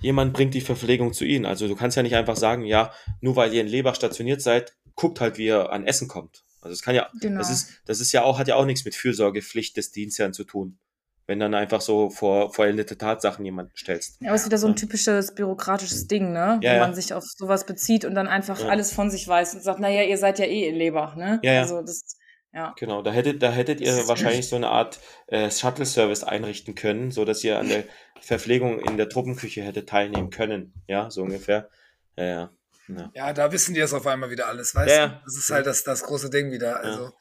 jemand 0.01 0.33
bringt 0.33 0.55
die 0.55 0.61
Verpflegung 0.61 1.13
zu 1.13 1.25
ihnen. 1.25 1.47
Also 1.47 1.69
du 1.69 1.77
kannst 1.77 1.97
ja 1.97 2.03
nicht 2.03 2.17
einfach 2.17 2.37
sagen, 2.37 2.65
ja, 2.65 2.93
nur 3.21 3.37
weil 3.37 3.53
ihr 3.55 3.61
in 3.61 3.67
Leber 3.69 3.95
stationiert 3.95 4.43
seid, 4.43 4.75
guckt 4.95 5.21
halt, 5.21 5.39
wie 5.39 5.47
ihr 5.47 5.71
an 5.73 5.87
Essen 5.87 6.09
kommt. 6.09 6.45
Also 6.61 6.73
es 6.73 6.83
kann 6.83 6.95
ja, 6.95 7.09
Genau. 7.21 7.39
das 7.39 7.51
ist, 7.51 7.71
das 7.87 8.01
ist 8.01 8.13
ja 8.13 8.23
auch, 8.25 8.39
hat 8.39 8.49
ja 8.49 8.57
auch 8.57 8.65
nichts 8.65 8.85
mit 8.85 8.95
Fürsorgepflicht 8.95 9.77
des 9.77 9.93
Dienstherrn 9.93 10.33
zu 10.33 10.45
tun. 10.45 10.79
Wenn 11.27 11.41
dann 11.41 11.55
einfach 11.55 11.83
so 11.83 12.09
vor 12.09 12.55
vollendete 12.55 12.97
Tatsachen 12.97 13.45
jemanden 13.45 13.73
stellst. 13.77 14.17
Ja, 14.21 14.29
aber 14.29 14.35
es 14.37 14.41
ist 14.43 14.47
wieder 14.47 14.57
so 14.59 14.67
ein 14.67 14.77
typisches 14.77 15.35
bürokratisches 15.35 16.07
Ding, 16.07 16.33
ne? 16.33 16.59
Ja, 16.63 16.71
Wo 16.73 16.77
ja. 16.77 16.79
man 16.81 16.95
sich 16.95 17.13
auf 17.13 17.23
sowas 17.23 17.67
bezieht 17.67 18.07
und 18.07 18.15
dann 18.15 18.27
einfach 18.29 18.59
Ja. 18.59 18.69
alles 18.69 18.93
von 18.95 19.11
sich 19.11 19.29
weiß 19.29 19.55
und 19.55 19.63
sagt, 19.63 19.79
naja, 19.79 20.03
ihr 20.05 20.17
seid 20.17 20.39
ja 20.39 20.47
eh 20.47 20.67
in 20.69 20.75
Leber, 20.75 21.15
ne? 21.19 21.39
Ja, 21.43 21.53
ja. 21.53 21.63
Also 21.63 21.83
das, 21.83 22.17
ja. 22.53 22.75
Genau, 22.79 23.03
da 23.03 23.11
hättet, 23.13 23.43
da 23.43 23.51
hättet 23.53 23.81
ihr 23.81 24.09
wahrscheinlich 24.09 24.49
so 24.49 24.57
eine 24.57 24.69
Art 24.69 24.99
äh, 25.27 25.51
Shuttle-Service 25.51 26.25
einrichten 26.25 26.75
können, 26.75 27.11
so 27.11 27.25
dass 27.25 27.45
ihr 27.45 27.59
an 27.59 27.69
der 27.69 27.85
Verpflegung 28.21 28.81
in 28.81 28.97
der 28.97 29.09
Truppenküche 29.09 29.63
hättet 29.63 29.89
teilnehmen 29.89 30.31
können. 30.31 30.73
Ja, 30.87 31.11
so 31.11 31.23
ungefähr. 31.23 31.69
Ja, 32.17 32.25
ja. 32.25 32.51
ja. 32.89 33.11
Ja, 33.15 33.33
da 33.33 33.53
wissen 33.53 33.75
die 33.75 33.81
jetzt 33.81 33.93
auf 33.95 34.07
einmal 34.07 34.31
wieder 34.31 34.49
alles, 34.49 34.75
weißt 34.75 34.89
Ja, 34.91 34.97
ja. 34.97 35.07
du? 35.09 35.21
Das 35.25 35.37
ist 35.37 35.51
halt 35.51 35.67
das, 35.67 35.85
das 35.85 36.03
große 36.03 36.31
Ding 36.31 36.51
wieder. 36.51 36.81
Also, 36.83 37.13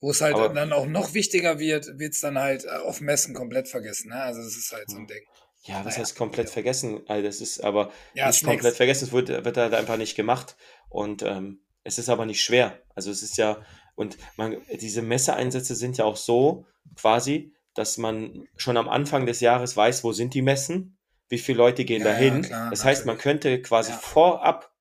wo 0.00 0.10
es 0.10 0.20
halt 0.20 0.34
Aber- 0.34 0.48
dann 0.50 0.72
auch 0.72 0.86
noch 0.86 1.14
wichtiger 1.14 1.58
wird, 1.58 1.98
wird 1.98 2.14
es 2.14 2.20
dann 2.20 2.38
halt 2.38 2.64
äh, 2.64 2.68
auf 2.68 3.00
Messen 3.00 3.34
komplett 3.34 3.68
vergessen. 3.68 4.08
Ne? 4.10 4.16
Also, 4.20 4.42
das 4.42 4.56
ist 4.56 4.72
halt 4.72 4.90
so 4.90 4.96
ein 4.96 5.06
Ding. 5.06 5.22
Ja, 5.62 5.78
was 5.84 5.94
Naja. 5.94 5.98
heißt 5.98 6.16
komplett 6.16 6.48
vergessen? 6.48 7.00
Also 7.08 7.26
das 7.26 7.40
ist 7.40 7.58
aber 7.64 7.90
Ja, 8.14 8.28
nicht 8.28 8.44
komplett 8.44 8.76
vergessen, 8.76 9.06
es 9.06 9.12
wird, 9.12 9.28
wird 9.28 9.56
halt 9.56 9.74
einfach 9.74 9.96
nicht 9.96 10.14
gemacht. 10.14 10.54
Und 10.88 11.22
ähm, 11.22 11.60
es 11.82 11.98
ist 11.98 12.08
aber 12.08 12.24
nicht 12.24 12.40
schwer. 12.44 12.80
Also 12.94 13.10
es 13.10 13.22
ist 13.24 13.36
ja, 13.36 13.60
und 13.96 14.16
man, 14.36 14.56
diese 14.80 15.02
Messeeinsätze 15.02 15.74
sind 15.74 15.96
ja 15.98 16.04
auch 16.04 16.16
so 16.16 16.66
quasi, 16.94 17.52
dass 17.74 17.98
man 17.98 18.46
schon 18.56 18.76
am 18.76 18.88
Anfang 18.88 19.26
des 19.26 19.40
Jahres 19.40 19.76
weiß, 19.76 20.04
wo 20.04 20.12
sind 20.12 20.32
die 20.34 20.42
Messen, 20.42 20.96
wie 21.28 21.38
viele 21.38 21.58
Leute 21.58 21.84
gehen 21.84 22.02
Ja, 22.02 22.12
dahin. 22.12 22.42
ja, 22.42 22.48
klar, 22.48 22.70
das 22.70 22.84
heißt, 22.84 23.06
man 23.06 23.18
könnte 23.18 23.60
quasi 23.60 23.90
Ja. 23.90 23.98
vorab 23.98 24.72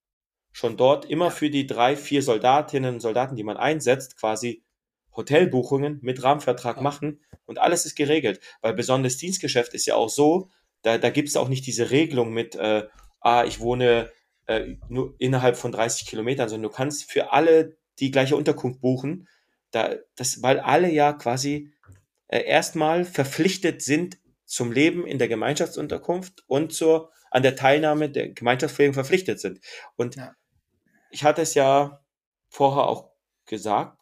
schon 0.51 0.77
dort 0.77 1.05
immer 1.05 1.31
für 1.31 1.49
die 1.49 1.65
drei, 1.65 1.97
vier 1.97 2.21
Soldatinnen 2.21 2.95
und 2.95 2.99
Soldaten, 3.01 3.35
die 3.35 3.43
man 3.43 3.57
einsetzt, 3.57 4.17
quasi 4.17 4.63
Hotelbuchungen 5.15 5.99
mit 6.01 6.23
Rahmenvertrag 6.23 6.81
machen 6.81 7.21
und 7.45 7.57
alles 7.57 7.85
ist 7.85 7.95
geregelt. 7.95 8.39
Weil 8.61 8.73
besonderes 8.73 9.17
Dienstgeschäft 9.17 9.73
ist 9.73 9.85
ja 9.85 9.95
auch 9.95 10.09
so, 10.09 10.49
da, 10.81 10.97
da 10.97 11.09
gibt 11.09 11.29
es 11.29 11.37
auch 11.37 11.47
nicht 11.49 11.65
diese 11.65 11.89
Regelung 11.89 12.31
mit, 12.33 12.55
äh, 12.55 12.83
ah, 13.21 13.43
ich 13.45 13.59
wohne 13.59 14.11
äh, 14.45 14.75
nur 14.87 15.15
innerhalb 15.17 15.57
von 15.57 15.71
30 15.71 16.05
Kilometern, 16.07 16.47
sondern 16.49 16.69
du 16.69 16.75
kannst 16.75 17.09
für 17.11 17.31
alle 17.33 17.77
die 17.99 18.11
gleiche 18.11 18.35
Unterkunft 18.35 18.81
buchen, 18.81 19.27
da, 19.71 19.95
das, 20.15 20.41
weil 20.41 20.59
alle 20.59 20.89
ja 20.89 21.13
quasi 21.13 21.71
äh, 22.27 22.43
erstmal 22.43 23.05
verpflichtet 23.05 23.81
sind 23.81 24.17
zum 24.45 24.71
Leben 24.71 25.05
in 25.05 25.17
der 25.17 25.27
Gemeinschaftsunterkunft 25.27 26.43
und 26.47 26.73
zur, 26.73 27.11
an 27.31 27.43
der 27.43 27.55
Teilnahme 27.55 28.09
der 28.09 28.29
Gemeinschaftspflege 28.29 28.93
verpflichtet 28.93 29.39
sind. 29.39 29.59
Und 29.95 30.15
Ja. 30.15 30.35
ich 31.09 31.23
hatte 31.23 31.41
es 31.41 31.53
ja 31.55 32.03
vorher 32.49 32.87
auch 32.87 33.11
gesagt 33.45 33.99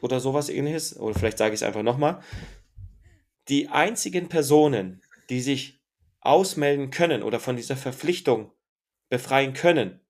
oder 0.00 0.18
sowas 0.20 0.48
ähnliches, 0.48 0.98
oder 0.98 1.14
vielleicht 1.18 1.38
sage 1.38 1.54
ich 1.54 1.60
es 1.60 1.66
einfach 1.66 1.82
nochmal. 1.82 2.20
Die 3.48 3.68
einzigen 3.68 4.28
Personen, 4.28 5.02
die 5.28 5.40
sich 5.40 5.80
ausmelden 6.20 6.90
können 6.90 7.22
oder 7.22 7.40
von 7.40 7.56
dieser 7.56 7.76
Verpflichtung 7.76 8.52
befreien 9.08 9.52
können, 9.52 10.00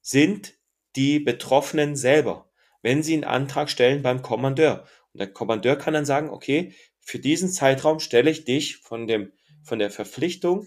sind 0.00 0.54
die 0.96 1.18
Betroffenen 1.18 1.96
selber, 1.96 2.50
wenn 2.84 3.02
sie 3.02 3.14
einen 3.14 3.24
Antrag 3.24 3.70
stellen 3.70 4.02
beim 4.02 4.20
Kommandeur. 4.20 4.86
Und 5.14 5.18
der 5.18 5.32
Kommandeur 5.32 5.76
kann 5.76 5.94
dann 5.94 6.04
sagen, 6.04 6.28
okay, 6.28 6.74
für 7.00 7.18
diesen 7.18 7.48
Zeitraum 7.48 7.98
stelle 7.98 8.30
ich 8.30 8.44
dich 8.44 8.76
von, 8.76 9.06
dem, 9.06 9.32
von 9.62 9.78
der 9.78 9.90
Verpflichtung 9.90 10.66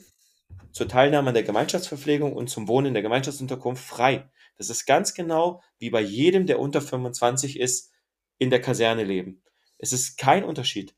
zur 0.72 0.88
Teilnahme 0.88 1.30
an 1.30 1.36
der 1.36 1.44
Gemeinschaftsverpflegung 1.44 2.34
und 2.34 2.50
zum 2.50 2.68
Wohnen 2.68 2.88
in 2.88 2.94
der 2.96 3.04
Gemeinschaftsunterkunft 3.04 3.86
frei. 3.86 4.30
Das 4.58 4.72
ist 4.72 4.88
ganz 4.88 5.14
genau 5.14 5.62
wie 5.78 5.92
bei 5.92 6.02
jedem, 6.02 6.48
der 6.48 6.60
unter 6.60 6.82
25 6.82 7.60
ist, 7.60 7.92
in 8.40 8.50
der 8.50 8.62
Kaserne 8.62 9.04
leben. 9.04 9.44
Es 9.78 9.94
ist 9.94 10.18
kein 10.18 10.44
Unterschied. 10.44 10.96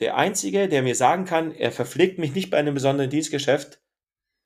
Der 0.00 0.16
Einzige, 0.16 0.68
der 0.68 0.82
mir 0.82 0.94
sagen 0.94 1.26
kann, 1.26 1.54
er 1.54 1.72
verpflegt 1.72 2.18
mich 2.18 2.34
nicht 2.34 2.48
bei 2.48 2.56
einem 2.56 2.72
besonderen 2.72 3.10
Dienstgeschäft 3.10 3.82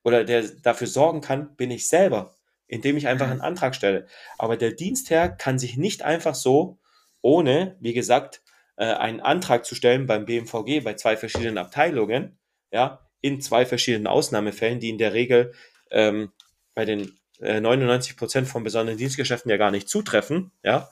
oder 0.03 0.25
der 0.25 0.43
dafür 0.43 0.89
sorgen 0.89 1.21
kann, 1.21 1.55
bin 1.55 1.71
ich 1.71 1.89
selber, 1.89 2.38
indem 2.69 2.97
ich 2.97 3.09
einfach 3.09 3.29
einen 3.29 3.41
Antrag 3.41 3.75
stelle. 3.75 4.07
Aber 4.39 4.57
der 4.57 4.73
Dienstherr 4.73 5.29
kann 5.29 5.59
sich 5.59 5.77
nicht 5.77 6.03
einfach 6.03 6.35
so, 6.35 6.79
ohne, 7.23 7.77
wie 7.81 7.95
gesagt, 7.95 8.43
äh, 8.77 8.85
einen 8.85 9.21
Antrag 9.21 9.65
zu 9.65 9.75
stellen 9.75 10.07
beim 10.07 10.27
BMVG 10.27 10.81
bei 10.85 10.95
zwei 10.95 11.17
verschiedenen 11.17 11.59
Abteilungen, 11.59 12.39
ja, 12.71 13.01
in 13.21 13.41
zwei 13.41 13.67
verschiedenen 13.67 14.07
Ausnahmefällen, 14.07 14.79
die 14.79 14.91
in 14.91 14.99
der 14.99 15.13
Regel 15.13 15.53
ähm, 15.91 16.31
bei 16.75 16.85
den 16.85 17.19
äh, 17.41 17.61
99 17.61 18.17
Prozent 18.17 18.47
von 18.47 18.63
besonderen 18.63 18.99
Dienstgeschäften 18.99 19.51
ja 19.51 19.57
gar 19.57 19.71
nicht 19.71 19.89
zutreffen, 19.89 20.53
ja, 20.63 20.89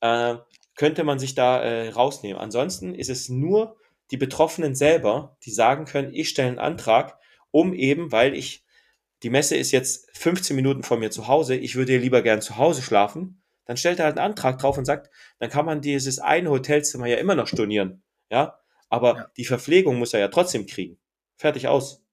äh, 0.00 0.36
könnte 0.76 1.04
man 1.04 1.18
sich 1.18 1.34
da 1.34 1.62
äh, 1.62 1.90
rausnehmen. 1.90 2.40
Ansonsten 2.40 2.94
ist 2.94 3.10
es 3.10 3.28
nur 3.28 3.76
die 4.10 4.16
Betroffenen 4.16 4.74
selber, 4.74 5.36
die 5.44 5.50
sagen 5.50 5.84
können, 5.84 6.12
ich 6.12 6.28
stelle 6.28 6.48
einen 6.48 6.58
Antrag, 6.58 7.18
um 7.50 7.74
eben, 7.74 8.10
weil 8.10 8.34
ich, 8.34 8.63
die 9.24 9.30
Messe 9.30 9.56
ist 9.56 9.72
jetzt 9.72 10.08
15 10.16 10.54
Minuten 10.54 10.82
von 10.84 11.00
mir 11.00 11.10
zu 11.10 11.26
Hause, 11.26 11.56
ich 11.56 11.74
würde 11.74 11.96
lieber 11.98 12.22
gern 12.22 12.40
zu 12.40 12.56
Hause 12.58 12.82
schlafen, 12.82 13.42
dann 13.64 13.76
stellt 13.76 13.98
er 13.98 14.04
halt 14.04 14.18
einen 14.18 14.26
Antrag 14.30 14.58
drauf 14.58 14.78
und 14.78 14.84
sagt, 14.84 15.10
dann 15.38 15.50
kann 15.50 15.64
man 15.66 15.80
dieses 15.80 16.18
eine 16.20 16.50
Hotelzimmer 16.50 17.06
ja 17.06 17.16
immer 17.16 17.34
noch 17.34 17.48
stornieren, 17.48 18.02
ja, 18.30 18.58
aber 18.88 19.16
Ja. 19.16 19.30
die 19.36 19.44
Verpflegung 19.46 19.98
muss 19.98 20.14
er 20.14 20.20
ja 20.20 20.28
trotzdem 20.28 20.66
kriegen. 20.66 20.98
Fertig 21.36 21.66
aus. 21.66 22.04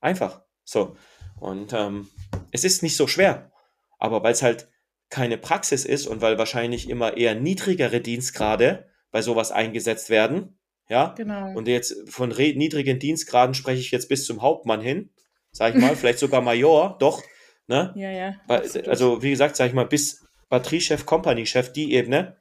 Einfach. 0.00 0.42
So. 0.64 0.96
Und 1.38 1.72
ähm, 1.74 2.08
es 2.52 2.64
ist 2.64 2.82
nicht 2.82 2.96
so 2.96 3.06
schwer. 3.06 3.50
Aber 3.98 4.22
weil 4.22 4.32
es 4.32 4.42
halt 4.42 4.68
keine 5.10 5.36
Praxis 5.36 5.84
ist 5.84 6.06
und 6.06 6.22
weil 6.22 6.38
wahrscheinlich 6.38 6.88
immer 6.88 7.16
eher 7.16 7.34
niedrigere 7.34 8.00
Dienstgrade 8.00 8.88
bei 9.10 9.20
sowas 9.20 9.50
eingesetzt 9.52 10.08
werden, 10.08 10.58
ja, 10.88 11.14
Genau. 11.16 11.52
und 11.56 11.68
jetzt 11.68 11.94
von 12.08 12.30
niedrigen 12.30 12.98
Dienstgraden 12.98 13.54
spreche 13.54 13.80
ich 13.80 13.90
jetzt 13.90 14.08
bis 14.08 14.24
zum 14.24 14.40
Hauptmann 14.40 14.80
hin, 14.80 15.10
sag 15.52 15.74
ich 15.74 15.80
mal, 15.80 15.96
vielleicht 15.96 16.18
sogar 16.18 16.40
Major, 16.40 16.96
doch, 16.98 17.22
ne? 17.66 17.92
ja, 17.96 18.10
ja. 18.10 18.34
Absolut. 18.48 18.88
also, 18.88 19.22
wie 19.22 19.30
gesagt, 19.30 19.56
sag 19.56 19.68
ich 19.68 19.74
mal, 19.74 19.86
bis 19.86 20.26
Batteriechef, 20.48 21.06
Company-Chef, 21.06 21.72
die 21.72 21.94
Ebene, 21.94 22.36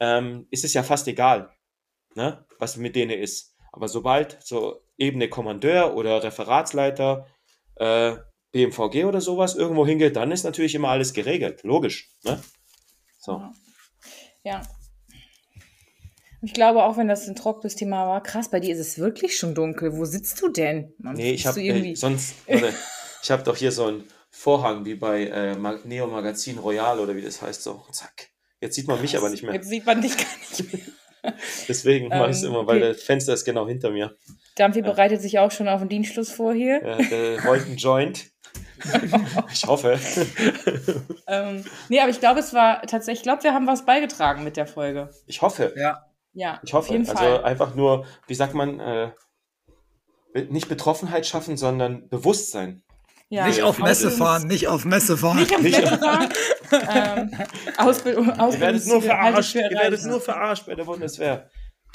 ähm, 0.00 0.46
ist 0.50 0.64
es 0.64 0.74
ja 0.74 0.82
fast 0.82 1.06
egal, 1.08 1.50
ne, 2.14 2.44
was 2.58 2.76
mit 2.76 2.96
denen 2.96 3.18
ist. 3.18 3.54
Aber 3.72 3.88
sobald 3.88 4.38
so 4.42 4.82
Ebene 4.98 5.28
Kommandeur 5.28 5.94
oder 5.94 6.22
Referatsleiter, 6.22 7.26
äh, 7.76 8.16
BMVG 8.52 9.04
oder 9.04 9.20
sowas 9.20 9.54
irgendwo 9.54 9.86
hingeht, 9.86 10.16
dann 10.16 10.30
ist 10.30 10.44
natürlich 10.44 10.74
immer 10.74 10.88
alles 10.90 11.14
geregelt. 11.14 11.62
Logisch, 11.62 12.10
ne? 12.24 12.40
So. 13.18 13.42
Ja. 14.44 14.62
Ich 16.42 16.54
glaube, 16.54 16.82
auch 16.84 16.96
wenn 16.96 17.08
das 17.08 17.28
ein 17.28 17.36
trockenes 17.36 17.76
Thema 17.76 18.06
war, 18.06 18.22
krass, 18.22 18.50
bei 18.50 18.58
dir 18.60 18.72
ist 18.74 18.80
es 18.80 18.98
wirklich 18.98 19.38
schon 19.38 19.54
dunkel. 19.54 19.96
Wo 19.96 20.04
sitzt 20.04 20.40
du 20.40 20.48
denn? 20.48 20.92
Mann, 20.98 21.14
Nee, 21.14 21.30
ich 21.32 21.44
bist 21.44 21.46
habe 21.46 21.60
du 21.60 21.66
irgendwie. 21.66 21.92
äh, 21.92 21.96
sonst, 21.96 22.34
warte, 22.48 22.74
ich 23.22 23.30
habe 23.30 23.42
doch 23.44 23.56
hier 23.56 23.70
so 23.72 23.86
einen 23.86 24.04
Vorhang 24.30 24.84
wie 24.84 24.94
bei 24.96 25.24
äh, 25.26 25.54
Neo 25.84 26.06
Magazin 26.08 26.58
Royal 26.58 26.98
oder 26.98 27.14
wie 27.14 27.22
das 27.22 27.40
heißt, 27.42 27.62
so 27.62 27.84
zack. 27.92 28.30
Jetzt 28.60 28.74
sieht 28.76 28.88
man 28.88 29.00
mich 29.00 29.16
aber 29.16 29.28
nicht 29.28 29.42
mehr. 29.42 29.54
Jetzt 29.54 29.68
sieht 29.68 29.86
man 29.86 30.00
dich 30.02 30.16
gar 30.16 30.26
nicht 30.40 30.72
mehr. 30.72 30.82
Deswegen 31.68 32.08
mache 32.08 32.30
ich 32.30 32.36
es 32.36 32.42
Ähm, 32.42 32.50
immer, 32.50 32.66
weil 32.66 32.78
okay. 32.78 32.92
das 32.92 33.02
Fenster 33.02 33.34
ist 33.34 33.44
genau 33.44 33.68
hinter 33.68 33.90
mir. 33.90 34.16
Dampfi 34.56 34.82
bereitet 34.82 35.22
sich 35.22 35.38
auch 35.38 35.50
schon 35.52 35.68
auf 35.68 35.80
den 35.80 35.88
Dienstschluss 35.88 36.30
vor 36.32 36.52
hier. 36.52 36.82
Ja, 36.84 36.96
der 36.96 37.44
rollt 37.44 37.66
einen 37.66 37.76
Joint. 37.76 38.30
Ich 39.52 39.64
hoffe. 39.64 39.96
Ähm, 41.28 41.64
nee, 41.88 42.00
aber 42.00 42.10
ich 42.10 42.18
glaube, 42.18 42.40
es 42.40 42.52
war 42.52 42.82
tatsächlich, 42.82 43.20
ich 43.20 43.22
glaube, 43.22 43.44
wir 43.44 43.54
haben 43.54 43.66
was 43.66 43.84
beigetragen 43.86 44.42
mit 44.44 44.56
der 44.56 44.66
Folge. 44.66 45.10
Ich 45.26 45.40
hoffe. 45.40 45.72
Ja. 45.76 46.04
Ja, 46.34 46.60
Ich 46.64 46.72
hoffe. 46.72 46.86
auf 46.88 46.90
jeden 46.92 47.08
also 47.08 47.22
Fall. 47.22 47.44
einfach 47.44 47.74
nur, 47.74 48.06
wie 48.26 48.34
sagt 48.34 48.54
man, 48.54 48.80
äh, 48.80 49.12
nicht 50.48 50.68
Betroffenheit 50.68 51.26
schaffen, 51.26 51.56
sondern 51.56 52.08
Bewusstsein. 52.08 52.82
Ja, 53.28 53.46
nicht 53.46 53.62
auf 53.62 53.78
Messe 53.78 54.10
fahren, 54.10 54.46
nicht 54.46 54.68
auf 54.68 54.84
Messe 54.84 55.16
fahren. 55.16 55.38
Nicht 55.38 55.54
auf 55.54 55.60
Nicht- 55.62 55.80
Messe 55.80 55.98
fahren. 55.98 56.28
ähm, 56.70 57.30
Ausbildung, 57.78 58.26
Ihr 58.26 58.60
werdet 58.60 58.86
nur 58.86 59.00
verarscht. 59.02 59.54
Ihr 59.54 59.70
werdet 59.70 60.04
nur 60.04 60.20
verarscht 60.20 60.66
bei 60.66 60.74
der 60.74 60.84
Bundeswehr. 60.84 61.50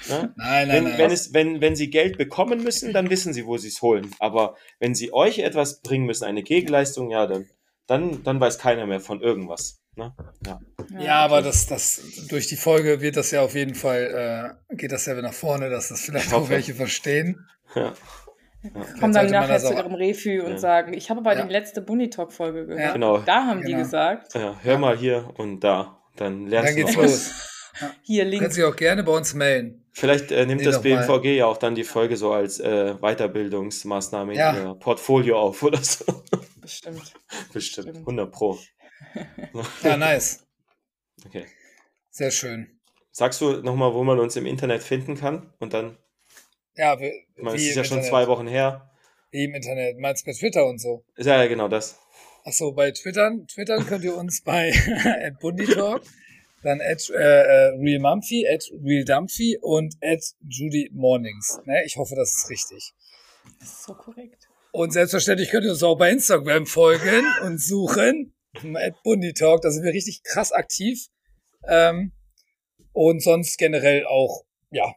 Ne? 0.07 0.33
Nein, 0.35 0.67
nein, 0.67 0.69
Wenn, 0.69 0.83
nein. 0.83 0.97
wenn, 0.97 1.11
es, 1.11 1.33
wenn, 1.33 1.61
wenn 1.61 1.75
sie 1.75 1.89
Geld 1.89 2.17
bekommen 2.19 2.63
müssen, 2.63 2.93
dann 2.93 3.09
wissen 3.09 3.33
sie, 3.33 3.45
wo 3.47 3.57
sie 3.57 3.69
es 3.69 3.81
holen. 3.81 4.11
Aber 4.19 4.55
wenn 4.79 4.93
sie 4.95 5.11
euch 5.13 5.39
etwas 5.39 5.81
bringen 5.81 6.05
müssen, 6.05 6.25
eine 6.25 6.43
Gegenleistung, 6.43 7.09
ja, 7.09 7.25
dann, 7.25 7.47
dann, 7.87 8.23
dann 8.23 8.39
weiß 8.39 8.59
keiner 8.59 8.85
mehr 8.85 8.99
von 8.99 9.21
irgendwas. 9.21 9.79
Ne? 9.97 10.13
Ja. 10.45 10.59
Ja, 10.99 11.15
aber 11.25 11.41
das, 11.41 11.65
das, 11.67 12.01
durch 12.29 12.47
die 12.47 12.55
Folge 12.55 13.01
wird 13.01 13.17
das 13.17 13.31
ja 13.31 13.41
auf 13.41 13.55
jeden 13.55 13.75
Fall, 13.75 14.55
äh, 14.71 14.75
geht 14.75 14.91
das 14.91 15.05
ja 15.05 15.19
nach 15.21 15.33
vorne, 15.33 15.69
dass 15.69 15.89
das 15.89 16.01
vielleicht 16.01 16.27
Ich 16.27 16.33
auch 16.33 16.49
welche 16.49 16.73
verstehen. 16.75 17.45
Ja. 17.75 17.93
kommen 18.99 19.13
dann 19.13 19.29
nachher 19.29 19.47
das 19.55 19.65
zu 19.65 19.73
ihrem 19.73 19.93
Refü 19.93 20.41
und 20.41 20.51
Ja. 20.53 20.57
sagen, 20.57 20.93
ich 20.93 21.09
habe 21.09 21.19
aber 21.21 21.35
Ja. 21.35 21.45
die 21.45 21.51
letzte 21.51 21.81
Bunny-Talk-Folge 21.81 22.65
gehört. 22.67 22.79
Ja. 22.81 22.93
Genau. 22.93 23.17
Da 23.19 23.45
haben 23.47 23.61
die 23.61 23.71
Genau. 23.71 23.83
gesagt, 23.83 24.33
ja, 24.35 24.55
hör 24.61 24.77
mal 24.77 24.97
hier 24.97 25.29
und 25.37 25.61
da. 25.63 25.97
Dann 26.15 26.47
lernst 26.47 26.69
Dann 26.69 26.75
du 26.77 26.83
geht's 26.85 26.95
noch 26.97 27.03
was. 27.03 27.11
los. 27.11 27.53
hier 28.03 28.23
Können 28.23 28.31
links. 28.39 28.55
Sie 28.55 28.63
auch 28.63 28.75
gerne 28.75 29.03
bei 29.03 29.11
uns 29.11 29.33
melden. 29.33 29.83
Vielleicht 29.93 30.31
äh, 30.31 30.45
nimmt 30.45 30.61
Nee, 30.61 30.65
das 30.65 30.77
doch 30.81 30.83
mal. 30.83 31.05
BMVG 31.07 31.37
ja 31.37 31.45
auch 31.45 31.57
dann 31.57 31.75
die 31.75 31.83
Folge 31.83 32.17
so 32.17 32.31
als 32.31 32.59
äh, 32.59 32.95
Weiterbildungsmaßnahme 33.01 34.35
Ja. 34.35 34.51
in 34.51 34.67
ihr 34.67 34.73
Portfolio 34.75 35.39
auf 35.39 35.61
oder 35.63 35.81
so. 35.81 36.05
Bestimmt. 36.61 37.13
Bestimmt. 37.53 37.87
Stimmt. 37.89 37.99
100 37.99 38.31
Pro. 38.31 38.57
Ja, 39.83 39.97
nice. 39.97 40.45
Okay. 41.25 41.45
Sehr 42.09 42.31
schön. 42.31 42.79
Sagst 43.11 43.41
du 43.41 43.61
nochmal, 43.61 43.93
wo 43.93 44.03
man 44.03 44.19
uns 44.19 44.35
im 44.35 44.45
Internet 44.45 44.83
finden 44.83 45.15
kann? 45.15 45.53
Und 45.59 45.73
dann, 45.73 45.97
Ja, 46.75 46.99
wie, 46.99 47.11
ich 47.35 47.43
meine, 47.43 47.57
es 47.57 47.63
ist 47.63 47.75
ja 47.75 47.83
schon 47.83 47.97
Internet. 47.97 48.09
zwei 48.09 48.27
Wochen 48.27 48.47
her. 48.47 48.91
Wie 49.31 49.43
im 49.43 49.55
Internet. 49.55 49.97
Meinst 49.99 50.25
du 50.25 50.31
bei 50.31 50.37
Twitter 50.37 50.65
und 50.65 50.79
so? 50.79 51.03
Ist 51.15 51.25
ja, 51.25 51.41
ja 51.41 51.47
genau 51.47 51.67
das. 51.67 51.99
Achso, 52.43 52.71
bei 52.71 52.91
Twittern, 52.91 53.47
Twittern 53.47 53.85
könnt 53.85 54.03
ihr 54.03 54.15
uns 54.15 54.41
bei 54.41 54.71
at 55.25 55.39
Bundytalk, 55.39 56.01
dann 56.63 56.79
at 56.79 57.09
äh, 57.09 57.13
äh, 57.13 57.67
realmumphy, 57.77 58.47
at 58.47 58.63
realdumphy 58.83 59.57
und 59.61 59.95
at 60.01 60.23
Judy 60.47 60.89
Mornings. 60.93 61.59
Ne? 61.65 61.83
Ich 61.85 61.97
hoffe, 61.97 62.15
das 62.15 62.35
ist 62.35 62.49
richtig. 62.49 62.93
Das 63.59 63.69
ist 63.69 63.83
so 63.83 63.93
korrekt. 63.93 64.47
Und 64.71 64.93
selbstverständlich 64.93 65.49
könnt 65.49 65.65
ihr 65.65 65.71
uns 65.71 65.83
auch 65.83 65.97
bei 65.97 66.11
Instagram 66.11 66.65
folgen 66.67 67.25
und 67.43 67.59
suchen. 67.59 68.33
At 68.55 69.03
Bundytalk, 69.03 69.61
da 69.61 69.71
sind 69.71 69.83
wir 69.83 69.93
richtig 69.93 70.23
krass 70.23 70.51
aktiv. 70.51 71.07
Ähm, 71.67 72.11
und 72.93 73.21
sonst 73.21 73.57
generell 73.57 74.05
auch, 74.05 74.43
ja, 74.71 74.93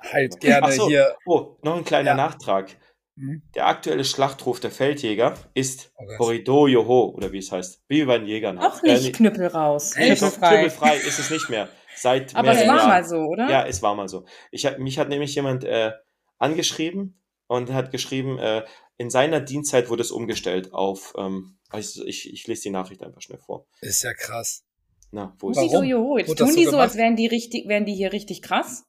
halt 0.00 0.40
gerne 0.40 0.72
so. 0.72 0.88
hier. 0.88 1.16
Oh, 1.26 1.56
noch 1.62 1.76
ein 1.76 1.84
kleiner 1.84 2.10
Ja. 2.10 2.16
Nachtrag. 2.16 2.76
Hm? 3.16 3.42
Der 3.54 3.68
aktuelle 3.68 4.04
Schlachtruf 4.04 4.58
der 4.58 4.72
Feldjäger 4.72 5.34
ist 5.54 5.92
Oh 5.96 6.04
Gott. 6.04 6.18
Horido 6.18 6.66
Joho, 6.66 7.10
oder 7.16 7.30
wie 7.32 7.38
es 7.38 7.52
heißt. 7.52 7.82
Wie 7.88 8.04
bei 8.04 8.18
den 8.18 8.26
Jägern. 8.26 8.58
Auch 8.58 8.82
Äh, 8.82 8.92
nicht 8.92 9.04
nee, 9.04 9.12
Knüppel 9.12 9.46
raus. 9.46 9.92
Knüppelfrei. 9.94 10.48
Knüppelfrei 10.54 10.96
ist 10.96 11.18
es 11.20 11.30
nicht 11.30 11.48
mehr. 11.48 11.68
Seit 11.96 12.34
Aber 12.34 12.50
es 12.50 12.58
war 12.66 12.76
Jahren. 12.76 12.88
mal 12.88 13.04
so, 13.04 13.16
oder? 13.18 13.48
Ja, 13.48 13.64
es 13.66 13.80
war 13.82 13.94
mal 13.94 14.08
so. 14.08 14.24
Ich 14.50 14.66
hab, 14.66 14.78
mich 14.80 14.98
hat 14.98 15.08
nämlich 15.08 15.32
jemand 15.36 15.62
äh, 15.62 15.92
angeschrieben 16.38 17.22
und 17.46 17.72
hat 17.72 17.90
geschrieben, 17.90 18.38
äh, 18.38 18.64
in 18.96 19.10
seiner 19.10 19.40
Dienstzeit 19.40 19.88
wurde 19.90 20.02
es 20.02 20.10
umgestellt 20.10 20.72
auf, 20.72 21.14
ähm, 21.18 21.58
ich, 21.76 22.00
ich, 22.06 22.32
ich 22.32 22.46
lese 22.46 22.62
die 22.64 22.70
Nachricht 22.70 23.02
einfach 23.02 23.20
schnell 23.20 23.38
vor. 23.38 23.66
Ist 23.80 24.02
ja 24.04 24.14
krass. 24.14 24.64
Na, 25.10 25.34
wo 25.38 25.50
ist 25.50 25.56
Warum? 25.56 25.70
Joho, 25.70 25.82
Joho. 25.82 26.18
Jetzt 26.18 26.28
das 26.30 26.36
tun 26.38 26.48
so 26.50 26.56
die 26.56 26.64
so, 26.64 26.70
gemacht? 26.72 26.82
als 26.88 26.96
wären 26.96 27.16
die 27.16 27.26
richtig, 27.26 27.68
wären 27.68 27.84
die 27.84 27.94
hier 27.94 28.12
richtig 28.12 28.42
krass. 28.42 28.84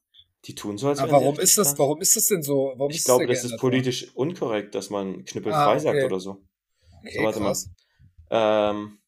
Die 0.46 0.54
tun 0.56 0.78
so, 0.78 0.90
als 0.90 1.00
wären 1.00 1.12
warum 1.12 1.30
richtig 1.30 1.44
ist 1.44 1.58
das, 1.58 1.68
krass. 1.70 1.80
warum 1.80 2.02
ist 2.02 2.16
das 2.16 2.28
denn 2.28 2.44
so? 2.44 2.74
Warum 2.78 2.92
Ich 2.92 3.04
glaube, 3.04 3.26
denn 3.26 3.34
das 3.36 3.44
ist 3.44 3.58
politisch 3.58 4.16
unkorrekt, 4.16 4.76
dass 4.76 4.90
man 4.92 5.26
knüppelfrei 5.26 5.58
Ah, 5.60 5.72
okay. 5.72 5.80
sagt 5.80 6.04
oder 6.04 6.20
so. 6.20 6.44
Okay, 7.02 7.18
So, 7.18 7.24
warte 7.24 7.40
mal. 7.40 7.46
krass. 7.48 7.70
Ähm, 8.30 9.00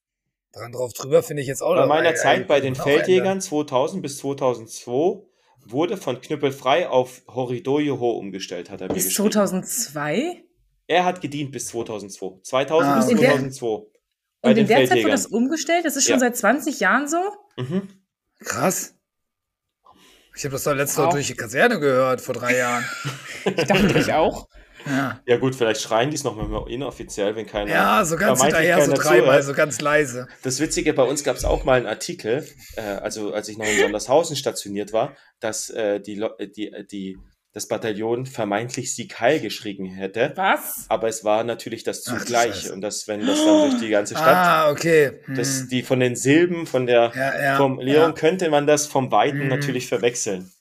Dran 0.54 0.72
drauf 0.72 0.94
drüber 0.94 1.22
finde 1.22 1.42
ich 1.44 1.48
jetzt 1.48 1.62
auch 1.62 1.76
bei 1.76 1.86
meiner 1.86 2.16
Zeit 2.16 2.48
bei 2.48 2.60
den 2.60 2.74
Feldjägern 2.74 3.42
2000 3.42 4.02
bis 4.02 4.18
2002 4.20 5.24
wurde 5.72 5.98
von 5.98 6.20
knüppelfrei 6.22 6.88
auf 6.90 7.22
Horido 7.28 7.80
Joho 7.80 8.12
umgestellt, 8.12 8.70
hat 8.70 8.82
er 8.82 8.88
mir 8.88 8.94
Bis 8.94 9.06
geschrieben. 9.06 9.32
2002? 9.32 10.44
Er 10.88 11.06
hat 11.06 11.22
gedient 11.22 11.52
bis 11.52 11.68
2002. 11.68 12.40
2000 12.44 12.92
Ah, 12.92 12.96
bis 12.98 13.06
okay. 13.06 13.14
In 13.16 13.20
der- 13.20 13.30
2002. 13.32 13.88
Und 14.42 14.58
in 14.58 14.68
der 14.68 14.86
Zeit 14.88 14.98
wurde 15.00 15.10
das 15.12 15.26
umgestellt? 15.26 15.84
Das 15.86 15.96
ist 15.96 16.04
schon 16.06 16.14
Ja. 16.14 16.20
seit 16.20 16.38
20 16.38 16.80
Jahren 16.80 17.08
so? 17.08 17.18
Mhm. 17.58 17.88
Krass. 18.40 18.94
Ich 20.36 20.44
habe 20.46 20.54
das 20.54 20.64
doch 20.64 20.76
letztes. 20.76 20.98
Mal 21.00 21.10
durch 21.10 21.28
die 21.28 21.34
Kaserne 21.36 21.80
gehört, 21.80 22.22
vor 22.22 22.36
drei 22.36 22.56
Jahren. 22.58 22.86
Ich 23.46 23.56
dachte 23.66 23.98
ich 24.00 24.14
auch. 24.14 24.48
Ja, 24.90 25.20
Ja 25.26 25.38
gut, 25.38 25.56
vielleicht 25.56 25.82
schreien 25.82 26.10
die 26.10 26.16
es 26.16 26.24
nochmal 26.24 26.70
inoffiziell, 26.70 27.36
wenn 27.36 27.46
keiner... 27.46 27.70
ja 27.72 28.06
so 28.06 28.16
ganz 28.16 28.42
hinterher, 28.42 28.82
so 28.86 28.94
dreimal, 28.94 29.42
so 29.44 29.54
ganz 29.54 29.82
leise. 29.82 30.28
Das 30.44 30.60
Witzige, 30.60 30.94
bei 30.94 31.04
uns 31.04 31.24
gab 31.24 31.36
es 31.36 31.46
auch 31.46 31.64
mal 31.64 31.74
einen 31.78 31.88
Artikel, 31.88 32.48
äh, 32.76 32.82
also 32.82 33.34
als 33.34 33.50
ich 33.50 33.58
noch 33.58 33.66
in 33.68 33.80
Sondershausen 33.80 34.36
stationiert 34.36 34.94
war, 34.94 35.16
dass 35.40 35.70
äh, 35.70 36.00
die, 36.00 36.20
äh, 36.20 36.48
die, 36.48 36.72
äh, 36.72 36.86
die, 36.86 37.18
das 37.54 37.68
Bataillon 37.68 38.28
vermeintlich 38.28 38.94
Sieg 38.94 39.20
Heil 39.20 39.40
geschrien 39.40 39.86
hätte. 39.86 40.32
Was? 40.36 40.86
Aber 40.90 41.08
es 41.08 41.24
war 41.24 41.44
natürlich 41.44 41.84
das 41.84 42.04
zugleich. 42.04 42.72
Und 42.72 42.82
das, 42.82 43.08
wenn 43.08 43.26
das 43.26 43.44
dann 43.44 43.70
durch 43.72 43.82
die 43.82 43.90
ganze 43.90 44.14
Stadt, 44.16 44.28
Ah, 44.36 44.70
okay. 44.70 45.22
Hm. 45.26 45.36
das, 45.36 45.68
die 45.68 45.82
von 45.82 46.00
den 46.00 46.16
Silben, 46.16 46.68
von 46.68 46.86
der 46.86 47.12
ja, 47.16 47.42
ja, 47.42 47.58
Formulierung 47.58 48.10
ja. 48.10 48.12
könnte 48.12 48.50
man 48.52 48.68
das 48.68 48.86
vom 48.86 49.12
Weiten 49.12 49.40
Mhm. 49.40 49.48
natürlich 49.48 49.88
verwechseln. 49.88 50.52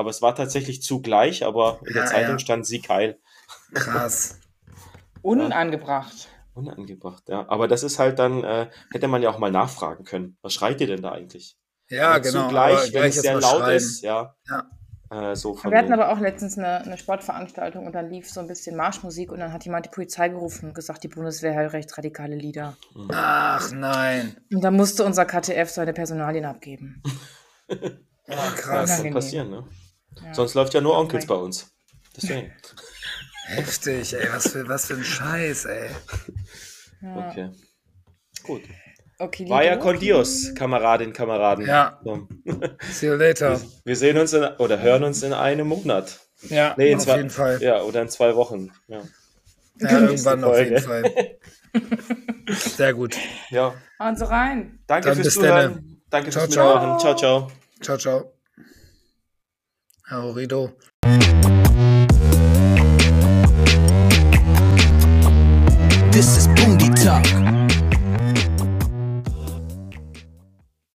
Aber 0.00 0.10
es 0.10 0.20
war 0.22 0.34
tatsächlich 0.34 0.82
zugleich, 0.82 1.44
aber 1.44 1.78
in 1.86 1.92
der 1.94 2.04
Ja, 2.04 2.08
Zeitung 2.10 2.32
ja. 2.32 2.38
stand 2.40 2.66
Sieg 2.66 2.88
Heil. 2.88 3.18
Krass. 3.74 4.38
Unangebracht. 5.22 6.28
Unangebracht, 6.54 7.28
ja. 7.28 7.46
Aber 7.48 7.68
das 7.68 7.82
ist 7.82 7.98
halt 7.98 8.18
dann, 8.18 8.42
äh, 8.44 8.68
hätte 8.92 9.08
man 9.08 9.22
ja 9.22 9.30
auch 9.30 9.38
mal 9.38 9.50
nachfragen 9.50 10.04
können. 10.04 10.36
Was 10.42 10.54
schreit 10.54 10.80
ihr 10.80 10.86
denn 10.86 11.02
da 11.02 11.12
eigentlich? 11.12 11.56
Ja, 11.88 12.10
Aber 12.10 12.20
genau. 12.20 12.42
Zugleich, 12.44 12.92
wenn 12.92 13.04
es 13.04 13.20
sehr 13.22 13.40
laut 13.40 13.60
schreien. 13.60 13.76
ist, 13.76 14.02
ja. 14.02 14.34
Ja. 14.48 14.64
Äh, 15.32 15.34
so 15.36 15.54
von 15.54 15.70
Wir 15.72 15.78
hatten 15.78 15.92
aber 15.92 16.10
auch 16.12 16.20
letztens 16.20 16.56
eine, 16.56 16.82
eine 16.82 16.96
Sportveranstaltung 16.98 17.84
und 17.86 17.92
dann 17.94 18.10
lief 18.10 18.30
so 18.30 18.40
ein 18.40 18.46
bisschen 18.46 18.76
Marschmusik 18.76 19.32
und 19.32 19.40
dann 19.40 19.52
hat 19.52 19.64
jemand 19.64 19.86
die 19.86 19.90
Polizei 19.90 20.28
gerufen 20.28 20.66
und 20.68 20.74
gesagt, 20.74 21.02
die 21.02 21.08
Bundeswehr 21.08 21.54
hat 21.56 21.72
recht 21.72 21.96
radikale 21.98 22.36
Lieder. 22.36 22.76
Ach 23.12 23.70
nein. 23.72 24.36
Und 24.52 24.62
dann 24.62 24.74
musste 24.74 25.04
unser 25.04 25.24
KTF 25.26 25.68
seine 25.68 25.92
Personalien 25.92 26.44
abgeben. 26.44 27.02
Oh, 27.68 27.74
ja, 28.28 28.36
krass. 28.56 28.60
kann 28.64 28.84
Unangenehm. 28.84 29.14
passieren, 29.14 29.50
ne? 29.50 29.64
Ja. 30.22 30.34
Sonst 30.34 30.54
läuft 30.54 30.74
ja 30.74 30.80
nur 30.80 30.96
Onkels 30.98 31.26
bei 31.26 31.34
uns. 31.34 31.70
Deswegen. 32.16 32.52
Heftig, 33.46 34.12
ey. 34.14 34.28
Was 34.32 34.48
für, 34.48 34.68
was 34.68 34.86
für 34.86 34.94
ein 34.94 35.04
Scheiß, 35.04 35.64
ey. 35.64 35.90
Ja. 37.02 37.28
Okay. 37.28 37.50
Gut. 38.44 38.62
Okay, 39.18 39.46
Vaya 39.50 39.76
con 39.76 39.98
Dios, 39.98 40.54
Kameradinnen, 40.54 41.12
Kameraden. 41.12 41.66
Ja. 41.66 42.00
So. 42.02 42.26
See 42.90 43.06
you 43.08 43.14
later. 43.16 43.60
Wir 43.84 43.96
sehen 43.96 44.16
uns 44.16 44.32
in, 44.32 44.44
oder 44.44 44.80
hören 44.80 45.04
uns 45.04 45.22
in 45.22 45.34
einem 45.34 45.68
Monat. 45.68 46.20
Ja, 46.48 46.74
Nee, 46.78 46.92
in 46.92 46.96
auf 46.98 47.04
zwei, 47.04 47.16
jeden 47.18 47.30
Fall. 47.30 47.62
Ja, 47.62 47.82
oder 47.82 48.00
in 48.00 48.08
zwei 48.08 48.34
Wochen. 48.34 48.72
Ja. 48.88 49.02
Ja, 49.78 50.00
irgendwann 50.00 50.42
auf 50.44 50.58
jeden 50.58 50.78
Fall. 50.80 51.38
Sehr 52.48 52.94
gut. 52.94 53.16
ja. 53.50 53.74
Hauen 53.98 54.16
Sie 54.16 54.26
rein. 54.28 54.78
Danke 54.86 55.08
Dann 55.08 55.16
fürs 55.18 55.34
Zuhören. 55.34 56.02
Danke 56.08 56.30
Ciao, 56.30 56.44
fürs 56.44 56.54
ciao. 56.54 56.74
Mitmachen. 56.74 56.98
Ciao, 57.00 57.14
ciao. 57.14 57.50
Ciao, 57.82 57.96
ciao. 57.98 58.39
Aurido. 60.12 60.74
This 66.10 66.36
is 66.36 66.48
Booty 66.48 66.90
Talk. 66.90 67.49